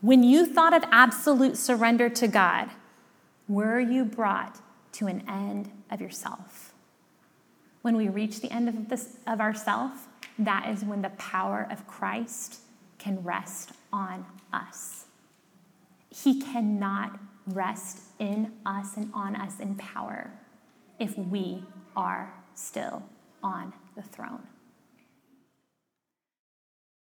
When 0.00 0.22
you 0.22 0.46
thought 0.46 0.74
of 0.74 0.82
absolute 0.90 1.56
surrender 1.56 2.08
to 2.08 2.26
God, 2.26 2.70
were 3.46 3.78
you 3.78 4.04
brought 4.04 4.60
to 4.92 5.06
an 5.06 5.22
end 5.28 5.70
of 5.90 6.00
yourself? 6.00 6.72
When 7.82 7.96
we 7.96 8.08
reach 8.08 8.40
the 8.40 8.50
end 8.50 8.68
of, 8.68 8.88
this, 8.88 9.18
of 9.26 9.40
ourself, 9.40 10.08
that 10.38 10.68
is 10.70 10.84
when 10.84 11.02
the 11.02 11.10
power 11.10 11.68
of 11.70 11.86
Christ 11.86 12.60
can 12.98 13.22
rest 13.22 13.72
on 13.92 14.24
us. 14.52 15.04
He 16.08 16.40
cannot 16.40 17.18
rest 17.46 18.00
in 18.18 18.52
us 18.64 18.96
and 18.96 19.10
on 19.14 19.36
us 19.36 19.60
in 19.60 19.74
power 19.76 20.32
if 20.98 21.16
we 21.18 21.62
are 21.96 22.32
still 22.54 23.02
on 23.42 23.72
the 23.96 24.02
throne. 24.02 24.42